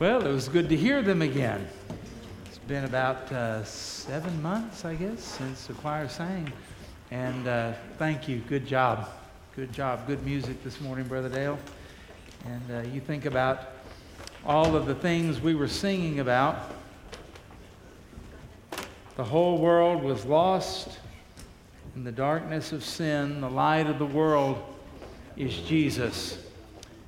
Well, 0.00 0.26
it 0.26 0.32
was 0.32 0.48
good 0.48 0.68
to 0.70 0.76
hear 0.76 1.02
them 1.02 1.22
again. 1.22 1.68
It's 2.46 2.58
been 2.58 2.84
about 2.84 3.30
uh, 3.30 3.62
seven 3.62 4.42
months, 4.42 4.84
I 4.84 4.96
guess, 4.96 5.22
since 5.22 5.68
the 5.68 5.74
choir 5.74 6.08
sang. 6.08 6.52
And 7.12 7.46
uh, 7.46 7.74
thank 7.96 8.26
you. 8.26 8.38
Good 8.48 8.66
job. 8.66 9.08
Good 9.54 9.72
job. 9.72 10.04
Good 10.08 10.26
music 10.26 10.64
this 10.64 10.80
morning, 10.80 11.06
Brother 11.06 11.28
Dale. 11.28 11.60
And 12.44 12.62
uh, 12.72 12.88
you 12.88 13.00
think 13.00 13.24
about 13.24 13.68
all 14.44 14.74
of 14.74 14.86
the 14.86 14.96
things 14.96 15.40
we 15.40 15.54
were 15.54 15.68
singing 15.68 16.18
about. 16.18 16.72
The 19.14 19.22
whole 19.22 19.58
world 19.58 20.02
was 20.02 20.24
lost 20.24 20.98
in 21.94 22.02
the 22.02 22.10
darkness 22.10 22.72
of 22.72 22.84
sin. 22.84 23.40
The 23.40 23.48
light 23.48 23.86
of 23.86 24.00
the 24.00 24.06
world 24.06 24.60
is 25.36 25.56
Jesus. 25.58 26.43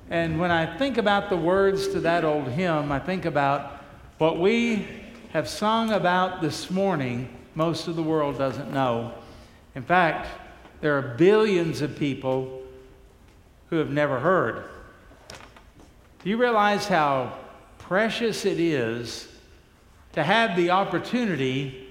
And 0.09 0.39
when 0.39 0.51
I 0.51 0.77
think 0.77 0.97
about 0.97 1.29
the 1.29 1.37
words 1.37 1.89
to 1.89 1.99
that 2.01 2.23
old 2.23 2.47
hymn, 2.47 2.91
I 2.91 2.99
think 2.99 3.25
about 3.25 3.83
what 4.17 4.39
we 4.39 4.87
have 5.33 5.49
sung 5.49 5.91
about 5.91 6.41
this 6.41 6.71
morning, 6.71 7.29
most 7.55 7.87
of 7.87 7.95
the 7.95 8.03
world 8.03 8.37
doesn't 8.37 8.71
know. 8.71 9.13
In 9.75 9.83
fact, 9.83 10.27
there 10.79 10.97
are 10.97 11.15
billions 11.17 11.81
of 11.81 11.97
people 11.97 12.61
who 13.69 13.77
have 13.77 13.91
never 13.91 14.19
heard. 14.19 14.63
Do 16.23 16.29
you 16.29 16.37
realize 16.37 16.87
how 16.87 17.33
precious 17.77 18.45
it 18.45 18.59
is 18.59 19.27
to 20.13 20.23
have 20.23 20.55
the 20.55 20.71
opportunity 20.71 21.87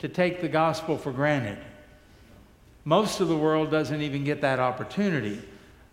to 0.00 0.08
take 0.08 0.40
the 0.40 0.48
gospel 0.48 0.98
for 0.98 1.12
granted? 1.12 1.58
Most 2.84 3.20
of 3.20 3.28
the 3.28 3.36
world 3.36 3.70
doesn't 3.70 4.02
even 4.02 4.24
get 4.24 4.40
that 4.40 4.58
opportunity, 4.58 5.40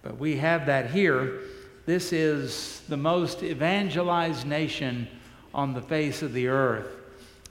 but 0.02 0.18
we 0.18 0.38
have 0.38 0.66
that 0.66 0.90
here. 0.90 1.42
This 1.90 2.14
is 2.14 2.84
the 2.88 2.98
most 2.98 3.42
evangelized 3.42 4.46
nation 4.46 5.08
on 5.56 5.74
the 5.74 5.82
face 5.82 6.22
of 6.22 6.34
the 6.34 6.48
earth. 6.48 6.88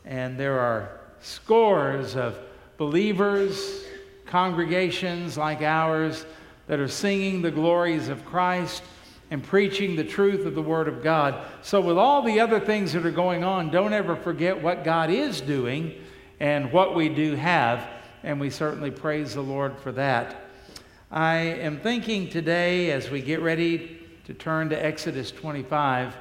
And 0.04 0.38
there 0.38 0.60
are 0.60 1.00
scores 1.20 2.14
of 2.14 2.38
believers, 2.76 3.82
congregations 4.26 5.36
like 5.36 5.60
ours, 5.60 6.24
that 6.68 6.78
are 6.78 6.86
singing 6.86 7.42
the 7.42 7.50
glories 7.50 8.08
of 8.08 8.24
Christ 8.24 8.84
and 9.32 9.42
preaching 9.42 9.96
the 9.96 10.04
truth 10.04 10.46
of 10.46 10.54
the 10.54 10.62
Word 10.62 10.86
of 10.86 11.02
God. 11.02 11.44
So, 11.62 11.80
with 11.80 11.98
all 11.98 12.22
the 12.22 12.38
other 12.38 12.60
things 12.60 12.92
that 12.92 13.04
are 13.04 13.10
going 13.10 13.42
on, 13.42 13.72
don't 13.72 13.92
ever 13.92 14.14
forget 14.14 14.62
what 14.62 14.84
God 14.84 15.10
is 15.10 15.40
doing 15.40 15.96
and 16.38 16.70
what 16.70 16.94
we 16.94 17.08
do 17.08 17.34
have. 17.34 17.84
And 18.22 18.38
we 18.38 18.50
certainly 18.50 18.92
praise 18.92 19.34
the 19.34 19.42
Lord 19.42 19.76
for 19.80 19.90
that. 19.90 20.44
I 21.10 21.38
am 21.38 21.80
thinking 21.80 22.30
today, 22.30 22.92
as 22.92 23.10
we 23.10 23.20
get 23.20 23.40
ready 23.40 23.97
to 24.28 24.34
turn 24.34 24.68
to 24.68 24.84
Exodus 24.84 25.30
25. 25.30 26.14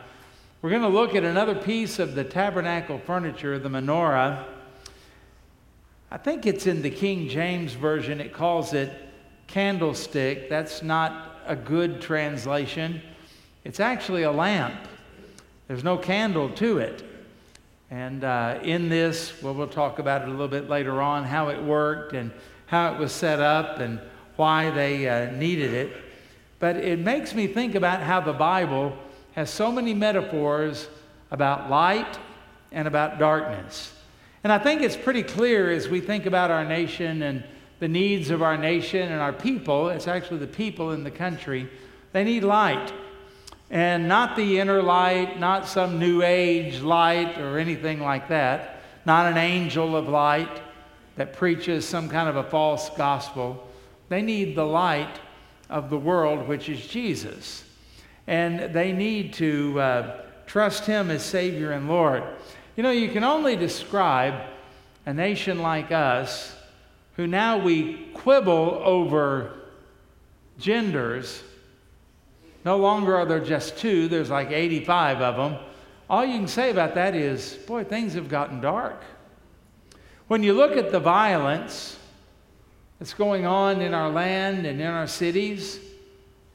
We're 0.62 0.70
going 0.70 0.82
to 0.82 0.88
look 0.88 1.14
at 1.14 1.26
another 1.26 1.54
piece 1.54 2.00
of 2.00 2.16
the 2.16 2.24
tabernacle 2.24 3.00
furniture, 3.00 3.60
the 3.60 3.68
menorah. 3.68 4.46
I 6.10 6.16
think 6.16 6.46
it's 6.46 6.68
in 6.68 6.82
the 6.82 6.90
King 6.90 7.28
James 7.28 7.74
Version, 7.74 8.22
it 8.22 8.32
calls 8.32 8.72
it 8.72 8.94
candlestick. 9.48 10.48
That's 10.48 10.82
not 10.82 11.42
a 11.48 11.56
good 11.58 12.00
translation. 12.00 13.02
It's 13.66 13.82
actually 13.82 14.24
a 14.24 14.32
lamp, 14.32 14.88
there's 15.68 15.84
no 15.84 15.98
candle 15.98 16.48
to 16.52 16.78
it. 16.78 17.04
And 17.92 18.24
uh, 18.24 18.60
in 18.64 18.88
this, 18.88 19.34
well, 19.44 19.54
we'll 19.54 19.68
talk 19.68 20.00
about 20.00 20.22
it 20.22 20.30
a 20.30 20.32
little 20.32 20.48
bit 20.48 20.70
later 20.70 21.02
on 21.02 21.26
how 21.26 21.50
it 21.50 21.62
worked 21.62 22.14
and 22.14 22.32
how 22.68 22.94
it 22.94 23.00
was 23.00 23.12
set 23.12 23.42
up 23.42 23.80
and 23.80 24.00
why 24.38 24.70
they 24.70 25.10
uh, 25.10 25.30
needed 25.32 25.74
it. 25.74 26.07
But 26.60 26.78
it 26.78 27.00
makes 27.00 27.36
me 27.36 27.48
think 27.48 27.76
about 27.76 28.02
how 28.02 28.20
the 28.20 28.34
Bible 28.34 28.98
has 29.34 29.50
so 29.50 29.72
many 29.72 29.94
metaphors 29.94 30.88
about 31.30 31.70
light 31.70 32.18
and 32.72 32.88
about 32.88 33.20
darkness. 33.20 33.94
And 34.44 34.52
I 34.52 34.58
think 34.58 34.82
it's 34.82 34.96
pretty 34.96 35.24
clear 35.24 35.72
as 35.72 35.88
we 35.88 36.00
think 36.00 36.26
about 36.26 36.52
our 36.52 36.66
nation 36.66 37.22
and 37.22 37.44
the 37.80 37.88
needs 37.88 38.30
of 38.30 38.42
our 38.42 38.58
nation 38.58 39.12
and 39.12 39.22
our 39.22 39.34
people, 39.34 39.90
it's 39.90 40.08
actually 40.08 40.40
the 40.40 40.48
people 40.48 40.92
in 40.92 41.04
the 41.04 41.12
country, 41.12 41.70
they 42.12 42.24
need 42.24 42.44
light. 42.44 42.92
And 43.70 44.08
not 44.08 44.36
the 44.36 44.60
inner 44.60 44.82
light, 44.82 45.40
not 45.40 45.68
some 45.68 46.00
new 46.00 46.24
age 46.24 46.80
light 46.80 47.38
or 47.38 47.60
anything 47.60 48.00
like 48.00 48.30
that, 48.30 48.82
not 49.06 49.32
an 49.32 49.38
angel 49.38 49.96
of 49.96 50.08
light 50.08 50.62
that 51.18 51.34
preaches 51.34 51.86
some 51.86 52.10
kind 52.10 52.30
of 52.30 52.38
a 52.38 52.44
false 52.44 52.90
gospel. 52.92 53.68
They 54.10 54.22
need 54.22 54.56
the 54.56 54.66
light 54.66 55.20
of 55.70 55.90
the 55.90 55.98
world, 55.98 56.48
which 56.48 56.70
is 56.70 56.86
Jesus. 56.86 57.64
And 58.26 58.74
they 58.74 58.92
need 58.92 59.34
to 59.34 59.80
uh, 59.80 60.22
trust 60.46 60.86
Him 60.86 61.12
as 61.12 61.24
Savior 61.24 61.72
and 61.72 61.88
Lord. 61.88 62.24
You 62.76 62.84
know, 62.84 62.92
you 62.92 63.10
can 63.10 63.24
only 63.24 63.56
describe 63.56 64.36
a 65.06 65.14
nation 65.14 65.62
like 65.62 65.92
us 65.92 66.56
who 67.16 67.28
now 67.28 67.58
we 67.58 68.10
quibble 68.14 68.82
over 68.84 69.54
genders. 70.60 71.42
No 72.64 72.78
longer 72.78 73.16
are 73.16 73.26
there 73.26 73.40
just 73.40 73.78
two, 73.78 74.08
there's 74.08 74.30
like 74.30 74.52
85 74.52 75.22
of 75.22 75.36
them. 75.36 75.60
All 76.10 76.24
you 76.26 76.38
can 76.38 76.48
say 76.48 76.70
about 76.70 76.96
that 76.96 77.16
is, 77.16 77.54
boy, 77.66 77.84
things 77.84 78.14
have 78.14 78.30
gotten 78.30 78.62
dark. 78.62 79.02
When 80.28 80.44
you 80.44 80.54
look 80.54 80.78
at 80.78 80.92
the 80.92 81.00
violence, 81.00 81.97
that's 83.00 83.14
going 83.14 83.46
on 83.46 83.82
in 83.82 83.94
our 83.94 84.10
land 84.10 84.66
and 84.66 84.82
in 84.82 84.88
our 84.88 85.08
cities, 85.08 85.80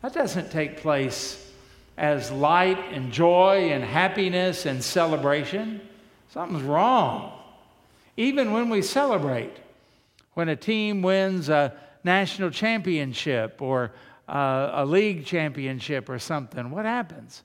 that 0.03 0.13
doesn't 0.13 0.51
take 0.51 0.79
place 0.79 1.51
as 1.97 2.31
light 2.33 2.79
and 2.93 3.13
joy 3.13 3.71
and 3.71 3.85
happiness 3.85 4.67
and 4.67 4.83
celebration. 4.83 5.81
Something's 6.31 6.63
wrong. 6.63 7.39
Even 8.17 8.53
when 8.53 8.69
we 8.69 8.83
celebrate, 8.83 9.57
when 10.35 10.49
a 10.49 10.57
team 10.57 11.03
wins 11.03 11.49
a 11.49 11.75
national 12.03 12.51
championship 12.51 13.63
or 13.63 13.93
uh, 14.29 14.71
a 14.73 14.85
league 14.85 15.25
championship 15.25 16.09
or 16.09 16.19
something, 16.19 16.71
what 16.71 16.85
happens? 16.85 17.43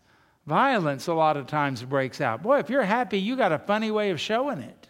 Violence 0.47 1.07
a 1.07 1.13
lot 1.13 1.35
of 1.35 1.45
times 1.45 1.83
breaks 1.83 2.21
out. 2.21 2.41
Boy, 2.41 2.59
if 2.59 2.69
you're 2.69 2.83
happy, 2.83 3.19
you 3.19 3.35
got 3.35 3.51
a 3.51 3.59
funny 3.59 3.91
way 3.91 4.09
of 4.11 4.19
showing 4.19 4.59
it. 4.59 4.87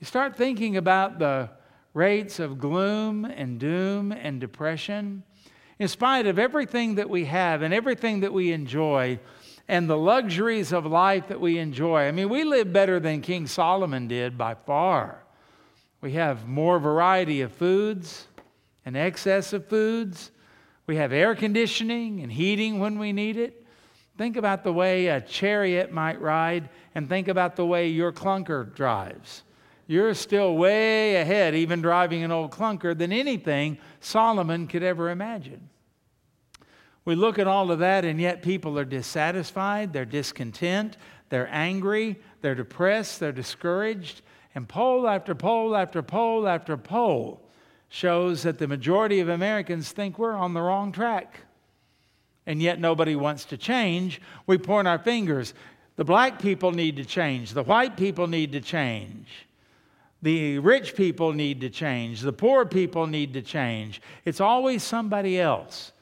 You 0.00 0.06
start 0.06 0.34
thinking 0.34 0.76
about 0.76 1.18
the 1.18 1.50
rates 1.94 2.40
of 2.40 2.58
gloom 2.58 3.24
and 3.24 3.58
doom 3.58 4.12
and 4.12 4.40
depression, 4.40 5.22
in 5.78 5.88
spite 5.88 6.26
of 6.26 6.38
everything 6.38 6.96
that 6.96 7.08
we 7.08 7.24
have 7.24 7.62
and 7.62 7.72
everything 7.72 8.20
that 8.20 8.32
we 8.32 8.52
enjoy 8.52 9.18
and 9.66 9.88
the 9.88 9.96
luxuries 9.96 10.72
of 10.72 10.84
life 10.84 11.28
that 11.28 11.40
we 11.40 11.58
enjoy. 11.58 12.02
I 12.02 12.10
mean, 12.10 12.28
we 12.28 12.44
live 12.44 12.72
better 12.72 13.00
than 13.00 13.22
King 13.22 13.46
Solomon 13.46 14.08
did 14.08 14.36
by 14.36 14.54
far. 14.54 15.22
We 16.00 16.12
have 16.12 16.46
more 16.46 16.78
variety 16.78 17.40
of 17.40 17.52
foods, 17.52 18.26
an 18.84 18.94
excess 18.94 19.52
of 19.54 19.66
foods. 19.66 20.32
We 20.86 20.96
have 20.96 21.12
air 21.12 21.34
conditioning 21.34 22.20
and 22.20 22.30
heating 22.30 22.78
when 22.78 22.98
we 22.98 23.12
need 23.12 23.38
it. 23.38 23.64
Think 24.18 24.36
about 24.36 24.64
the 24.64 24.72
way 24.72 25.06
a 25.06 25.20
chariot 25.20 25.92
might 25.92 26.20
ride, 26.20 26.68
and 26.94 27.08
think 27.08 27.26
about 27.26 27.56
the 27.56 27.66
way 27.66 27.88
your 27.88 28.12
clunker 28.12 28.72
drives 28.74 29.42
you're 29.86 30.14
still 30.14 30.56
way 30.56 31.16
ahead, 31.16 31.54
even 31.54 31.82
driving 31.82 32.22
an 32.22 32.30
old 32.30 32.50
clunker, 32.50 32.96
than 32.96 33.12
anything 33.12 33.78
Solomon 34.00 34.66
could 34.66 34.82
ever 34.82 35.10
imagine. 35.10 35.68
We 37.04 37.14
look 37.14 37.38
at 37.38 37.46
all 37.46 37.70
of 37.70 37.80
that, 37.80 38.04
and 38.04 38.20
yet 38.20 38.42
people 38.42 38.78
are 38.78 38.84
dissatisfied, 38.84 39.92
they're 39.92 40.06
discontent, 40.06 40.96
they're 41.28 41.48
angry, 41.50 42.18
they're 42.40 42.54
depressed, 42.54 43.20
they're 43.20 43.32
discouraged. 43.32 44.22
And 44.54 44.68
poll 44.68 45.06
after 45.08 45.34
poll 45.34 45.76
after 45.76 46.02
poll 46.02 46.48
after 46.48 46.76
poll 46.76 47.42
shows 47.88 48.42
that 48.44 48.58
the 48.58 48.68
majority 48.68 49.20
of 49.20 49.28
Americans 49.28 49.92
think 49.92 50.18
we're 50.18 50.34
on 50.34 50.54
the 50.54 50.62
wrong 50.62 50.92
track. 50.92 51.40
And 52.46 52.62
yet 52.62 52.80
nobody 52.80 53.16
wants 53.16 53.44
to 53.46 53.56
change. 53.56 54.20
We 54.46 54.58
point 54.58 54.88
our 54.88 54.98
fingers. 54.98 55.54
The 55.96 56.04
black 56.04 56.40
people 56.40 56.72
need 56.72 56.96
to 56.96 57.04
change, 57.04 57.52
the 57.52 57.62
white 57.62 57.96
people 57.96 58.26
need 58.26 58.52
to 58.52 58.60
change. 58.60 59.46
The 60.24 60.58
rich 60.58 60.96
people 60.96 61.34
need 61.34 61.60
to 61.60 61.68
change. 61.68 62.22
The 62.22 62.32
poor 62.32 62.64
people 62.64 63.06
need 63.06 63.34
to 63.34 63.42
change. 63.42 64.00
It's 64.24 64.40
always 64.40 64.82
somebody 64.82 65.38
else. 65.38 65.92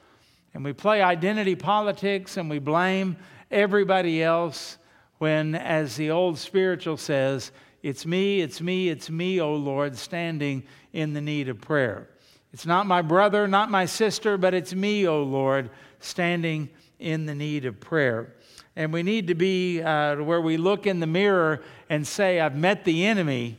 And 0.55 0.65
we 0.65 0.73
play 0.73 1.03
identity 1.03 1.57
politics 1.57 2.37
and 2.37 2.49
we 2.49 2.61
blame 2.61 3.17
everybody 3.51 4.23
else 4.23 4.79
when, 5.19 5.57
as 5.57 5.97
the 5.97 6.13
old 6.13 6.39
spiritual 6.39 6.99
says, 6.99 7.51
it's 7.83 8.07
me, 8.07 8.41
it's 8.41 8.61
me, 8.61 8.91
it's 8.91 9.11
me, 9.11 9.41
O 9.41 9.57
Lord, 9.57 9.97
standing 9.97 10.63
in 10.93 11.15
the 11.15 11.21
need 11.21 11.49
of 11.49 11.61
prayer. 11.61 12.09
It's 12.53 12.65
not 12.65 12.87
my 12.87 13.03
brother, 13.03 13.49
not 13.49 13.73
my 13.73 13.87
sister, 13.87 14.39
but 14.39 14.55
it's 14.55 14.73
me, 14.73 15.05
O 15.09 15.25
Lord, 15.25 15.69
standing 15.99 16.71
in 17.01 17.27
the 17.27 17.35
need 17.35 17.65
of 17.65 17.81
prayer. 17.81 18.37
And 18.77 18.93
we 18.93 19.03
need 19.03 19.27
to 19.27 19.35
be 19.35 19.83
uh, 19.83 20.23
where 20.23 20.41
we 20.41 20.59
look 20.59 20.87
in 20.87 21.01
the 21.01 21.09
mirror 21.09 21.61
and 21.89 22.07
say, 22.07 22.39
I've 22.39 22.55
met 22.55 22.85
the 22.85 23.05
enemy 23.05 23.59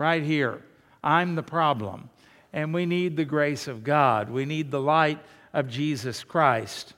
right 0.00 0.22
here. 0.22 0.62
I'm 1.04 1.34
the 1.34 1.42
problem. 1.42 2.08
And 2.52 2.74
we 2.74 2.86
need 2.86 3.16
the 3.16 3.24
grace 3.24 3.68
of 3.68 3.84
God. 3.84 4.30
We 4.30 4.46
need 4.46 4.70
the 4.70 4.80
light 4.80 5.20
of 5.52 5.68
Jesus 5.68 6.24
Christ. 6.24 6.94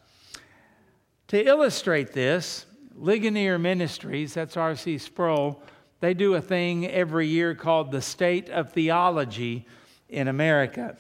To 1.29 1.45
illustrate 1.45 2.13
this, 2.13 2.65
Ligonier 2.95 3.59
Ministries, 3.59 4.35
that's 4.35 4.57
R.C. 4.57 4.99
Sproul, 4.99 5.63
they 6.01 6.15
do 6.15 6.35
a 6.35 6.41
thing 6.41 6.87
every 6.87 7.27
year 7.27 7.55
called 7.55 7.91
the 7.91 8.01
State 8.01 8.49
of 8.51 8.73
Theology 8.73 9.67
in 10.09 10.29
America. 10.29 10.97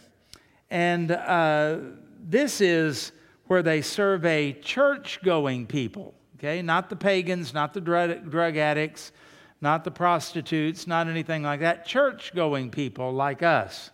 And 0.71 1.11
uh, 1.13 1.79
this 2.21 2.61
is 2.61 3.13
where 3.47 3.63
they 3.63 3.81
survey 3.81 4.55
church 4.55 5.21
going 5.23 5.67
people, 5.67 6.15
okay? 6.37 6.63
Not 6.63 6.89
the 6.91 6.97
pagans, 6.97 7.55
not 7.55 7.75
the 7.75 7.81
drug, 7.81 8.31
drug 8.31 8.57
addicts, 8.57 9.13
not 9.63 9.85
the 9.85 9.91
prostitutes, 9.91 10.87
not 10.87 11.07
anything 11.09 11.45
like 11.45 11.61
that. 11.61 11.87
Church 11.87 12.35
going 12.35 12.71
people 12.71 13.13
like 13.13 13.43
us. 13.43 13.91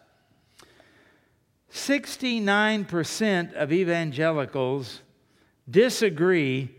69% 1.73 3.53
of 3.53 3.73
evangelicals 3.73 5.03
disagree 5.69 6.71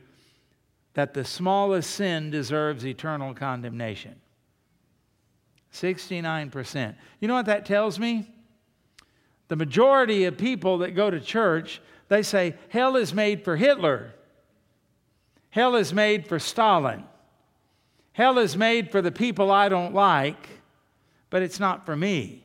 that 0.96 1.14
the 1.14 1.24
smallest 1.24 1.92
sin 1.92 2.32
deserves 2.32 2.86
eternal 2.86 3.34
condemnation. 3.34 4.16
69%. 5.72 6.96
You 7.20 7.28
know 7.28 7.36
what 7.36 7.46
that 7.46 7.66
tells 7.66 8.00
me? 8.00 8.28
The 9.50 9.56
majority 9.56 10.26
of 10.26 10.38
people 10.38 10.80
that 10.80 10.96
go 10.96 11.12
to 11.12 11.20
church, 11.20 11.82
they 12.08 12.24
say, 12.24 12.56
hell 12.70 12.96
is 12.96 13.14
made 13.14 13.44
for 13.44 13.56
Hitler. 13.56 14.14
Hell 15.52 15.76
is 15.76 15.94
made 15.94 16.28
for 16.28 16.40
Stalin. 16.40 17.04
Hell 18.20 18.38
is 18.38 18.58
made 18.58 18.92
for 18.92 19.02
the 19.02 19.14
people 19.14 19.50
I 19.50 19.70
don't 19.70 19.94
like, 19.94 20.50
but 21.30 21.42
it's 21.42 21.58
not 21.58 21.86
for 21.86 21.96
me 21.96 22.44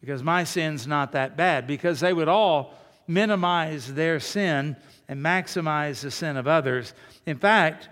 because 0.00 0.22
my 0.22 0.44
sin's 0.44 0.86
not 0.86 1.12
that 1.12 1.36
bad. 1.36 1.66
Because 1.66 2.00
they 2.00 2.14
would 2.14 2.26
all 2.26 2.72
minimize 3.06 3.92
their 3.92 4.18
sin 4.18 4.76
and 5.08 5.22
maximize 5.22 6.00
the 6.00 6.10
sin 6.10 6.38
of 6.38 6.48
others. 6.48 6.94
In 7.26 7.36
fact, 7.36 7.90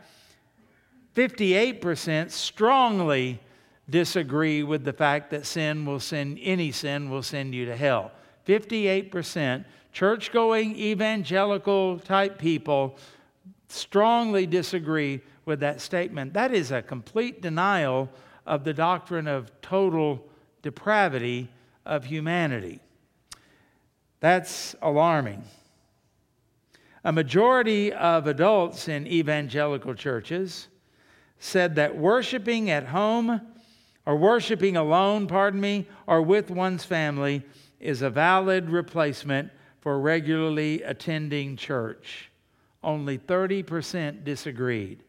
58% 1.16 2.30
strongly 2.30 3.40
disagree 3.90 4.62
with 4.62 4.84
the 4.84 4.94
fact 4.94 5.28
that 5.32 5.44
sin 5.44 5.84
will 5.84 6.00
send 6.00 6.38
any 6.40 6.72
sin 6.72 7.10
will 7.10 7.22
send 7.22 7.54
you 7.54 7.66
to 7.66 7.76
hell. 7.76 8.10
58% 8.46 9.66
church 9.92 10.32
going 10.32 10.74
evangelical 10.76 11.98
type 11.98 12.38
people 12.38 12.96
strongly 13.68 14.46
disagree 14.46 15.20
with 15.48 15.58
that 15.60 15.80
statement. 15.80 16.34
That 16.34 16.54
is 16.54 16.70
a 16.70 16.82
complete 16.82 17.42
denial 17.42 18.08
of 18.46 18.62
the 18.62 18.74
doctrine 18.74 19.26
of 19.26 19.50
total 19.60 20.24
depravity 20.62 21.48
of 21.84 22.04
humanity. 22.04 22.80
That's 24.20 24.76
alarming. 24.82 25.42
A 27.02 27.12
majority 27.12 27.92
of 27.92 28.26
adults 28.26 28.88
in 28.88 29.06
evangelical 29.06 29.94
churches 29.94 30.68
said 31.38 31.76
that 31.76 31.96
worshiping 31.96 32.70
at 32.70 32.86
home 32.86 33.40
or 34.04 34.16
worshiping 34.16 34.76
alone, 34.76 35.26
pardon 35.26 35.60
me, 35.60 35.86
or 36.06 36.20
with 36.22 36.50
one's 36.50 36.84
family 36.84 37.42
is 37.80 38.02
a 38.02 38.10
valid 38.10 38.68
replacement 38.68 39.50
for 39.80 40.00
regularly 40.00 40.82
attending 40.82 41.56
church. 41.56 42.30
Only 42.82 43.18
30% 43.18 44.24
disagreed. 44.24 45.04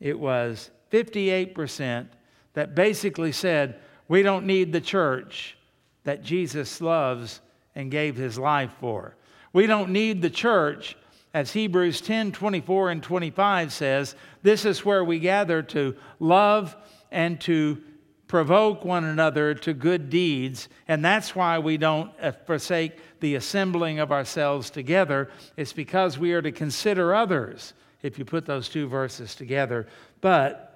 It 0.00 0.18
was 0.18 0.70
58% 0.90 2.06
that 2.54 2.74
basically 2.74 3.32
said, 3.32 3.78
We 4.08 4.22
don't 4.22 4.46
need 4.46 4.72
the 4.72 4.80
church 4.80 5.56
that 6.04 6.24
Jesus 6.24 6.80
loves 6.80 7.40
and 7.74 7.90
gave 7.90 8.16
his 8.16 8.38
life 8.38 8.72
for. 8.80 9.16
We 9.52 9.66
don't 9.66 9.90
need 9.90 10.22
the 10.22 10.30
church 10.30 10.96
as 11.32 11.52
Hebrews 11.52 12.00
10 12.00 12.32
24 12.32 12.90
and 12.90 13.02
25 13.02 13.72
says, 13.72 14.16
this 14.42 14.64
is 14.64 14.84
where 14.84 15.04
we 15.04 15.18
gather 15.18 15.62
to 15.62 15.94
love 16.18 16.76
and 17.10 17.40
to 17.42 17.80
provoke 18.26 18.84
one 18.84 19.04
another 19.04 19.54
to 19.54 19.74
good 19.74 20.08
deeds. 20.08 20.68
And 20.86 21.04
that's 21.04 21.34
why 21.34 21.58
we 21.58 21.76
don't 21.76 22.12
uh, 22.20 22.32
forsake 22.46 22.92
the 23.20 23.34
assembling 23.34 23.98
of 23.98 24.12
ourselves 24.12 24.70
together. 24.70 25.30
It's 25.56 25.72
because 25.72 26.18
we 26.18 26.32
are 26.32 26.42
to 26.42 26.52
consider 26.52 27.14
others, 27.14 27.74
if 28.02 28.18
you 28.18 28.24
put 28.24 28.46
those 28.46 28.68
two 28.68 28.88
verses 28.88 29.34
together. 29.34 29.86
But 30.20 30.66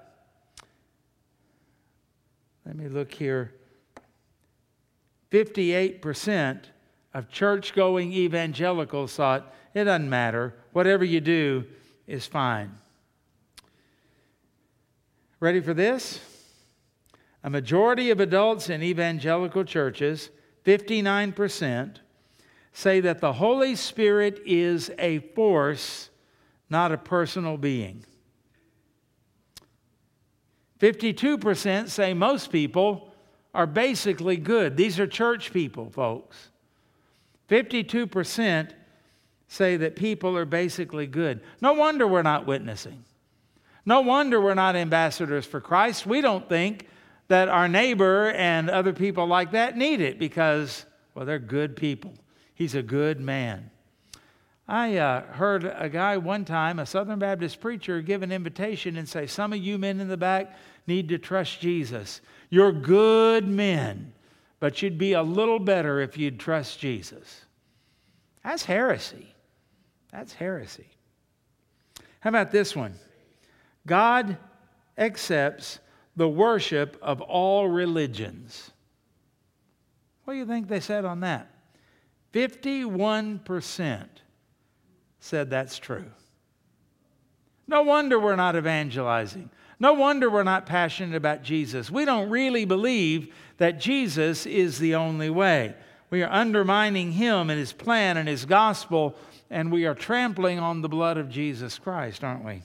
let 2.65 2.75
me 2.75 2.87
look 2.87 3.13
here 3.13 3.53
58% 5.31 6.59
of 7.13 7.29
church 7.29 7.73
going 7.73 8.13
evangelicals 8.13 9.15
thought 9.15 9.53
it 9.73 9.85
doesn't 9.85 10.09
matter. 10.09 10.53
Whatever 10.71 11.03
you 11.03 11.19
do 11.19 11.65
is 12.07 12.25
fine. 12.25 12.71
Ready 15.39 15.59
for 15.59 15.73
this? 15.73 16.19
A 17.43 17.49
majority 17.49 18.09
of 18.09 18.19
adults 18.19 18.69
in 18.69 18.81
evangelical 18.81 19.63
churches, 19.63 20.29
59%, 20.63 21.97
say 22.73 22.99
that 23.01 23.21
the 23.21 23.33
Holy 23.33 23.75
Spirit 23.75 24.41
is 24.45 24.91
a 24.97 25.19
force, 25.19 26.09
not 26.69 26.91
a 26.91 26.97
personal 26.97 27.57
being. 27.57 28.03
52% 30.79 31.89
say 31.89 32.13
most 32.13 32.51
people 32.51 33.11
are 33.53 33.67
basically 33.67 34.37
good. 34.37 34.75
These 34.75 34.99
are 34.99 35.07
church 35.07 35.53
people, 35.53 35.89
folks. 35.89 36.49
52% 37.49 38.71
say 39.47 39.77
that 39.77 39.95
people 39.95 40.35
are 40.35 40.45
basically 40.45 41.07
good. 41.07 41.41
No 41.61 41.73
wonder 41.73 42.07
we're 42.07 42.23
not 42.23 42.45
witnessing. 42.45 43.05
No 43.85 44.01
wonder 44.01 44.41
we're 44.41 44.55
not 44.55 44.75
ambassadors 44.75 45.45
for 45.45 45.61
Christ. 45.61 46.05
We 46.05 46.21
don't 46.21 46.49
think 46.49 46.87
that 47.27 47.49
our 47.49 47.67
neighbor 47.67 48.31
and 48.31 48.69
other 48.69 48.93
people 48.93 49.27
like 49.27 49.51
that 49.51 49.77
need 49.77 50.01
it 50.01 50.19
because, 50.19 50.85
well, 51.13 51.25
they're 51.25 51.39
good 51.39 51.75
people. 51.75 52.13
He's 52.53 52.75
a 52.75 52.83
good 52.83 53.19
man. 53.19 53.69
I 54.67 54.97
uh, 54.97 55.21
heard 55.33 55.63
a 55.63 55.89
guy 55.89 56.17
one 56.17 56.43
time, 56.43 56.79
a 56.79 56.85
Southern 56.85 57.19
Baptist 57.19 57.61
preacher, 57.61 58.01
give 58.01 58.23
an 58.23 58.31
invitation 58.31 58.97
and 58.97 59.07
say, 59.07 59.27
Some 59.27 59.53
of 59.53 59.59
you 59.59 59.77
men 59.77 59.99
in 59.99 60.07
the 60.07 60.17
back 60.17 60.57
need 60.87 61.09
to 61.09 61.19
trust 61.19 61.59
Jesus. 61.61 62.21
You're 62.49 62.71
good 62.71 63.47
men, 63.47 64.13
but 64.59 64.81
you'd 64.81 64.97
be 64.97 65.13
a 65.13 65.21
little 65.21 65.59
better 65.59 65.99
if 65.99 66.17
you'd 66.17 66.39
trust 66.39 66.79
Jesus. 66.79 67.45
That's 68.43 68.65
heresy. 68.65 69.27
That's 70.11 70.33
heresy. 70.33 70.87
How 72.21 72.29
about 72.29 72.51
this 72.51 72.75
one? 72.75 72.95
God 73.85 74.37
accepts 74.97 75.79
the 76.15 76.27
worship 76.27 76.97
of 77.03 77.21
all 77.21 77.67
religions. 77.67 78.71
What 80.23 80.33
do 80.33 80.39
you 80.39 80.45
think 80.45 80.67
they 80.67 80.79
said 80.79 81.05
on 81.05 81.19
that? 81.19 81.51
51% 82.33 84.07
said 85.25 85.49
that's 85.49 85.79
true. 85.79 86.05
No 87.67 87.81
wonder 87.81 88.19
we're 88.19 88.35
not 88.35 88.55
evangelizing. 88.55 89.49
No 89.79 89.93
wonder 89.93 90.29
we're 90.29 90.43
not 90.43 90.67
passionate 90.67 91.15
about 91.15 91.41
Jesus. 91.41 91.89
We 91.89 92.05
don't 92.05 92.29
really 92.29 92.65
believe 92.65 93.33
that 93.57 93.79
Jesus 93.79 94.45
is 94.45 94.77
the 94.77 94.95
only 94.95 95.29
way. 95.29 95.75
We 96.11 96.21
are 96.21 96.31
undermining 96.31 97.11
him 97.11 97.49
and 97.49 97.59
his 97.59 97.73
plan 97.73 98.17
and 98.17 98.29
his 98.29 98.45
gospel 98.45 99.15
and 99.49 99.71
we 99.71 99.85
are 99.85 99.95
trampling 99.95 100.59
on 100.59 100.81
the 100.81 100.89
blood 100.89 101.17
of 101.17 101.29
Jesus 101.29 101.79
Christ, 101.79 102.23
aren't 102.23 102.45
we? 102.45 102.61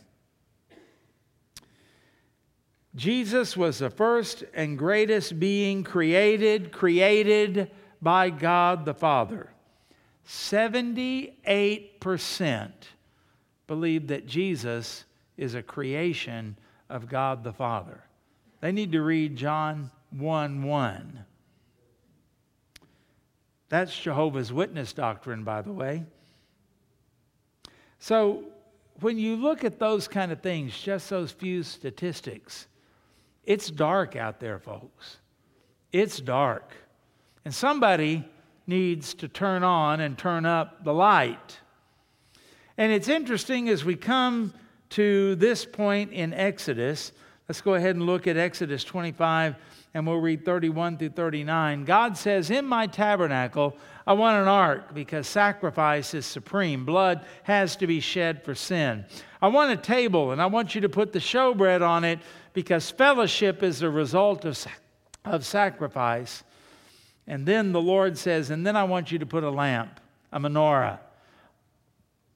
Jesus 2.94 3.56
was 3.56 3.78
the 3.78 3.90
first 3.90 4.44
and 4.54 4.78
greatest 4.78 5.38
being 5.38 5.84
created, 5.84 6.72
created 6.72 7.70
by 8.02 8.30
God 8.30 8.84
the 8.84 8.94
Father. 8.94 9.50
78% 10.26 12.70
believe 13.66 14.06
that 14.08 14.26
Jesus 14.26 15.04
is 15.36 15.54
a 15.54 15.62
creation 15.62 16.56
of 16.88 17.08
God 17.08 17.44
the 17.44 17.52
Father. 17.52 18.02
They 18.60 18.72
need 18.72 18.92
to 18.92 19.02
read 19.02 19.36
John 19.36 19.90
1 20.10 20.62
1. 20.62 21.24
That's 23.68 23.96
Jehovah's 23.96 24.52
Witness 24.52 24.92
doctrine, 24.92 25.44
by 25.44 25.62
the 25.62 25.72
way. 25.72 26.04
So 28.00 28.44
when 29.00 29.18
you 29.18 29.36
look 29.36 29.64
at 29.64 29.78
those 29.78 30.08
kind 30.08 30.32
of 30.32 30.40
things, 30.40 30.78
just 30.78 31.08
those 31.08 31.30
few 31.30 31.62
statistics, 31.62 32.66
it's 33.44 33.70
dark 33.70 34.16
out 34.16 34.40
there, 34.40 34.58
folks. 34.58 35.18
It's 35.92 36.20
dark. 36.20 36.72
And 37.44 37.54
somebody 37.54 38.28
needs 38.70 39.12
to 39.12 39.28
turn 39.28 39.62
on 39.62 40.00
and 40.00 40.16
turn 40.16 40.46
up 40.46 40.82
the 40.82 40.94
light. 40.94 41.58
And 42.78 42.90
it's 42.90 43.08
interesting 43.08 43.68
as 43.68 43.84
we 43.84 43.96
come 43.96 44.54
to 44.90 45.34
this 45.34 45.66
point 45.66 46.12
in 46.12 46.32
Exodus, 46.32 47.12
Let's 47.50 47.62
go 47.62 47.74
ahead 47.74 47.96
and 47.96 48.06
look 48.06 48.28
at 48.28 48.36
Exodus 48.36 48.84
25 48.84 49.56
and 49.92 50.06
we'll 50.06 50.20
read 50.20 50.44
31 50.44 50.98
through 50.98 51.08
39. 51.08 51.84
God 51.84 52.16
says, 52.16 52.48
In 52.48 52.64
my 52.64 52.86
tabernacle, 52.86 53.76
I 54.06 54.12
want 54.12 54.40
an 54.40 54.46
ark 54.46 54.94
because 54.94 55.26
sacrifice 55.26 56.14
is 56.14 56.26
supreme. 56.26 56.84
Blood 56.84 57.24
has 57.42 57.74
to 57.78 57.88
be 57.88 57.98
shed 57.98 58.44
for 58.44 58.54
sin. 58.54 59.04
I 59.42 59.48
want 59.48 59.72
a 59.72 59.76
table, 59.76 60.30
and 60.30 60.40
I 60.40 60.46
want 60.46 60.76
you 60.76 60.80
to 60.82 60.88
put 60.88 61.12
the 61.12 61.18
showbread 61.18 61.84
on 61.84 62.04
it 62.04 62.20
because 62.52 62.88
fellowship 62.88 63.64
is 63.64 63.80
the 63.80 63.90
result 63.90 64.44
of, 64.44 64.64
of 65.24 65.44
sacrifice. 65.44 66.44
And 67.30 67.46
then 67.46 67.70
the 67.70 67.80
Lord 67.80 68.18
says, 68.18 68.50
And 68.50 68.66
then 68.66 68.74
I 68.74 68.82
want 68.82 69.12
you 69.12 69.20
to 69.20 69.24
put 69.24 69.44
a 69.44 69.50
lamp, 69.50 70.00
a 70.32 70.40
menorah. 70.40 70.98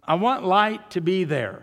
I 0.04 0.14
want 0.14 0.44
light 0.44 0.88
to 0.92 1.00
be 1.00 1.24
there. 1.24 1.62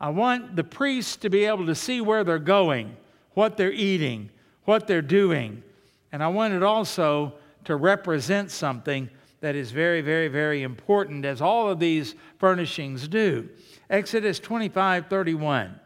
I 0.00 0.08
want 0.08 0.56
the 0.56 0.64
priests 0.64 1.14
to 1.18 1.30
be 1.30 1.44
able 1.44 1.66
to 1.66 1.76
see 1.76 2.00
where 2.00 2.24
they're 2.24 2.40
going, 2.40 2.96
what 3.34 3.56
they're 3.56 3.70
eating, 3.70 4.30
what 4.64 4.88
they're 4.88 5.00
doing. 5.00 5.62
And 6.10 6.20
I 6.20 6.26
want 6.26 6.54
it 6.54 6.64
also 6.64 7.34
to 7.66 7.76
represent 7.76 8.50
something 8.50 9.08
that 9.40 9.54
is 9.54 9.70
very, 9.70 10.00
very, 10.00 10.26
very 10.26 10.64
important, 10.64 11.24
as 11.24 11.40
all 11.40 11.68
of 11.68 11.78
these 11.78 12.16
furnishings 12.38 13.06
do. 13.06 13.48
Exodus 13.90 14.40
25 14.40 15.06
31. 15.06 15.78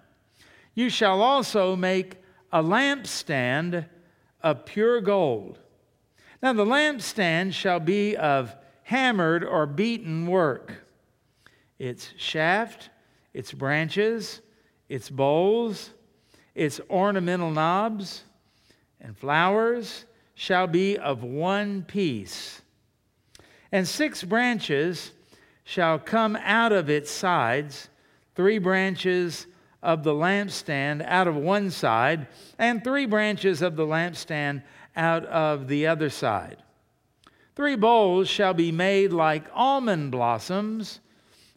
You 0.74 0.88
shall 0.88 1.20
also 1.20 1.76
make 1.76 2.16
a 2.50 2.62
lampstand 2.62 3.84
of 4.42 4.64
pure 4.64 5.02
gold. 5.02 5.58
Now, 6.42 6.52
the 6.52 6.66
lampstand 6.66 7.54
shall 7.54 7.78
be 7.78 8.16
of 8.16 8.54
hammered 8.82 9.44
or 9.44 9.64
beaten 9.64 10.26
work. 10.26 10.84
Its 11.78 12.12
shaft, 12.16 12.90
its 13.32 13.52
branches, 13.52 14.40
its 14.88 15.08
bowls, 15.08 15.90
its 16.54 16.80
ornamental 16.90 17.50
knobs, 17.50 18.24
and 19.00 19.16
flowers 19.16 20.04
shall 20.34 20.66
be 20.66 20.98
of 20.98 21.22
one 21.22 21.82
piece. 21.84 22.60
And 23.70 23.86
six 23.86 24.24
branches 24.24 25.12
shall 25.64 25.98
come 25.98 26.36
out 26.42 26.72
of 26.72 26.90
its 26.90 27.10
sides, 27.10 27.88
three 28.34 28.58
branches 28.58 29.46
of 29.82 30.02
the 30.02 30.12
lampstand 30.12 31.04
out 31.06 31.28
of 31.28 31.36
one 31.36 31.70
side, 31.70 32.26
and 32.58 32.82
three 32.82 33.06
branches 33.06 33.62
of 33.62 33.76
the 33.76 33.86
lampstand 33.86 34.62
out 34.96 35.24
of 35.26 35.68
the 35.68 35.86
other 35.86 36.10
side. 36.10 36.58
Three 37.54 37.76
bowls 37.76 38.28
shall 38.28 38.54
be 38.54 38.72
made 38.72 39.12
like 39.12 39.44
almond 39.54 40.10
blossoms 40.10 41.00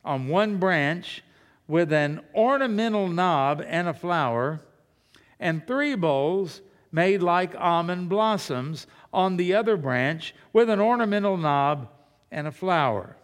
on 0.04 0.27
one 0.27 0.58
branch, 0.58 1.24
with 1.68 1.92
an 1.92 2.22
ornamental 2.36 3.08
knob 3.08 3.63
and 3.65 3.88
a 3.88 3.94
flower, 3.94 4.62
and 5.39 5.65
three 5.65 5.96
bowls 5.96 6.62
made 6.92 7.22
like 7.24 7.56
almond 7.56 8.08
blossoms 8.08 8.88
on 9.12 9.38
the 9.38 9.54
other 9.54 9.75
branch 9.75 10.36
with 10.54 10.70
an 10.70 10.80
ornamental 10.80 11.38
knob 11.38 11.89
and 12.32 12.48
a 12.48 12.51
flower. 12.51 13.18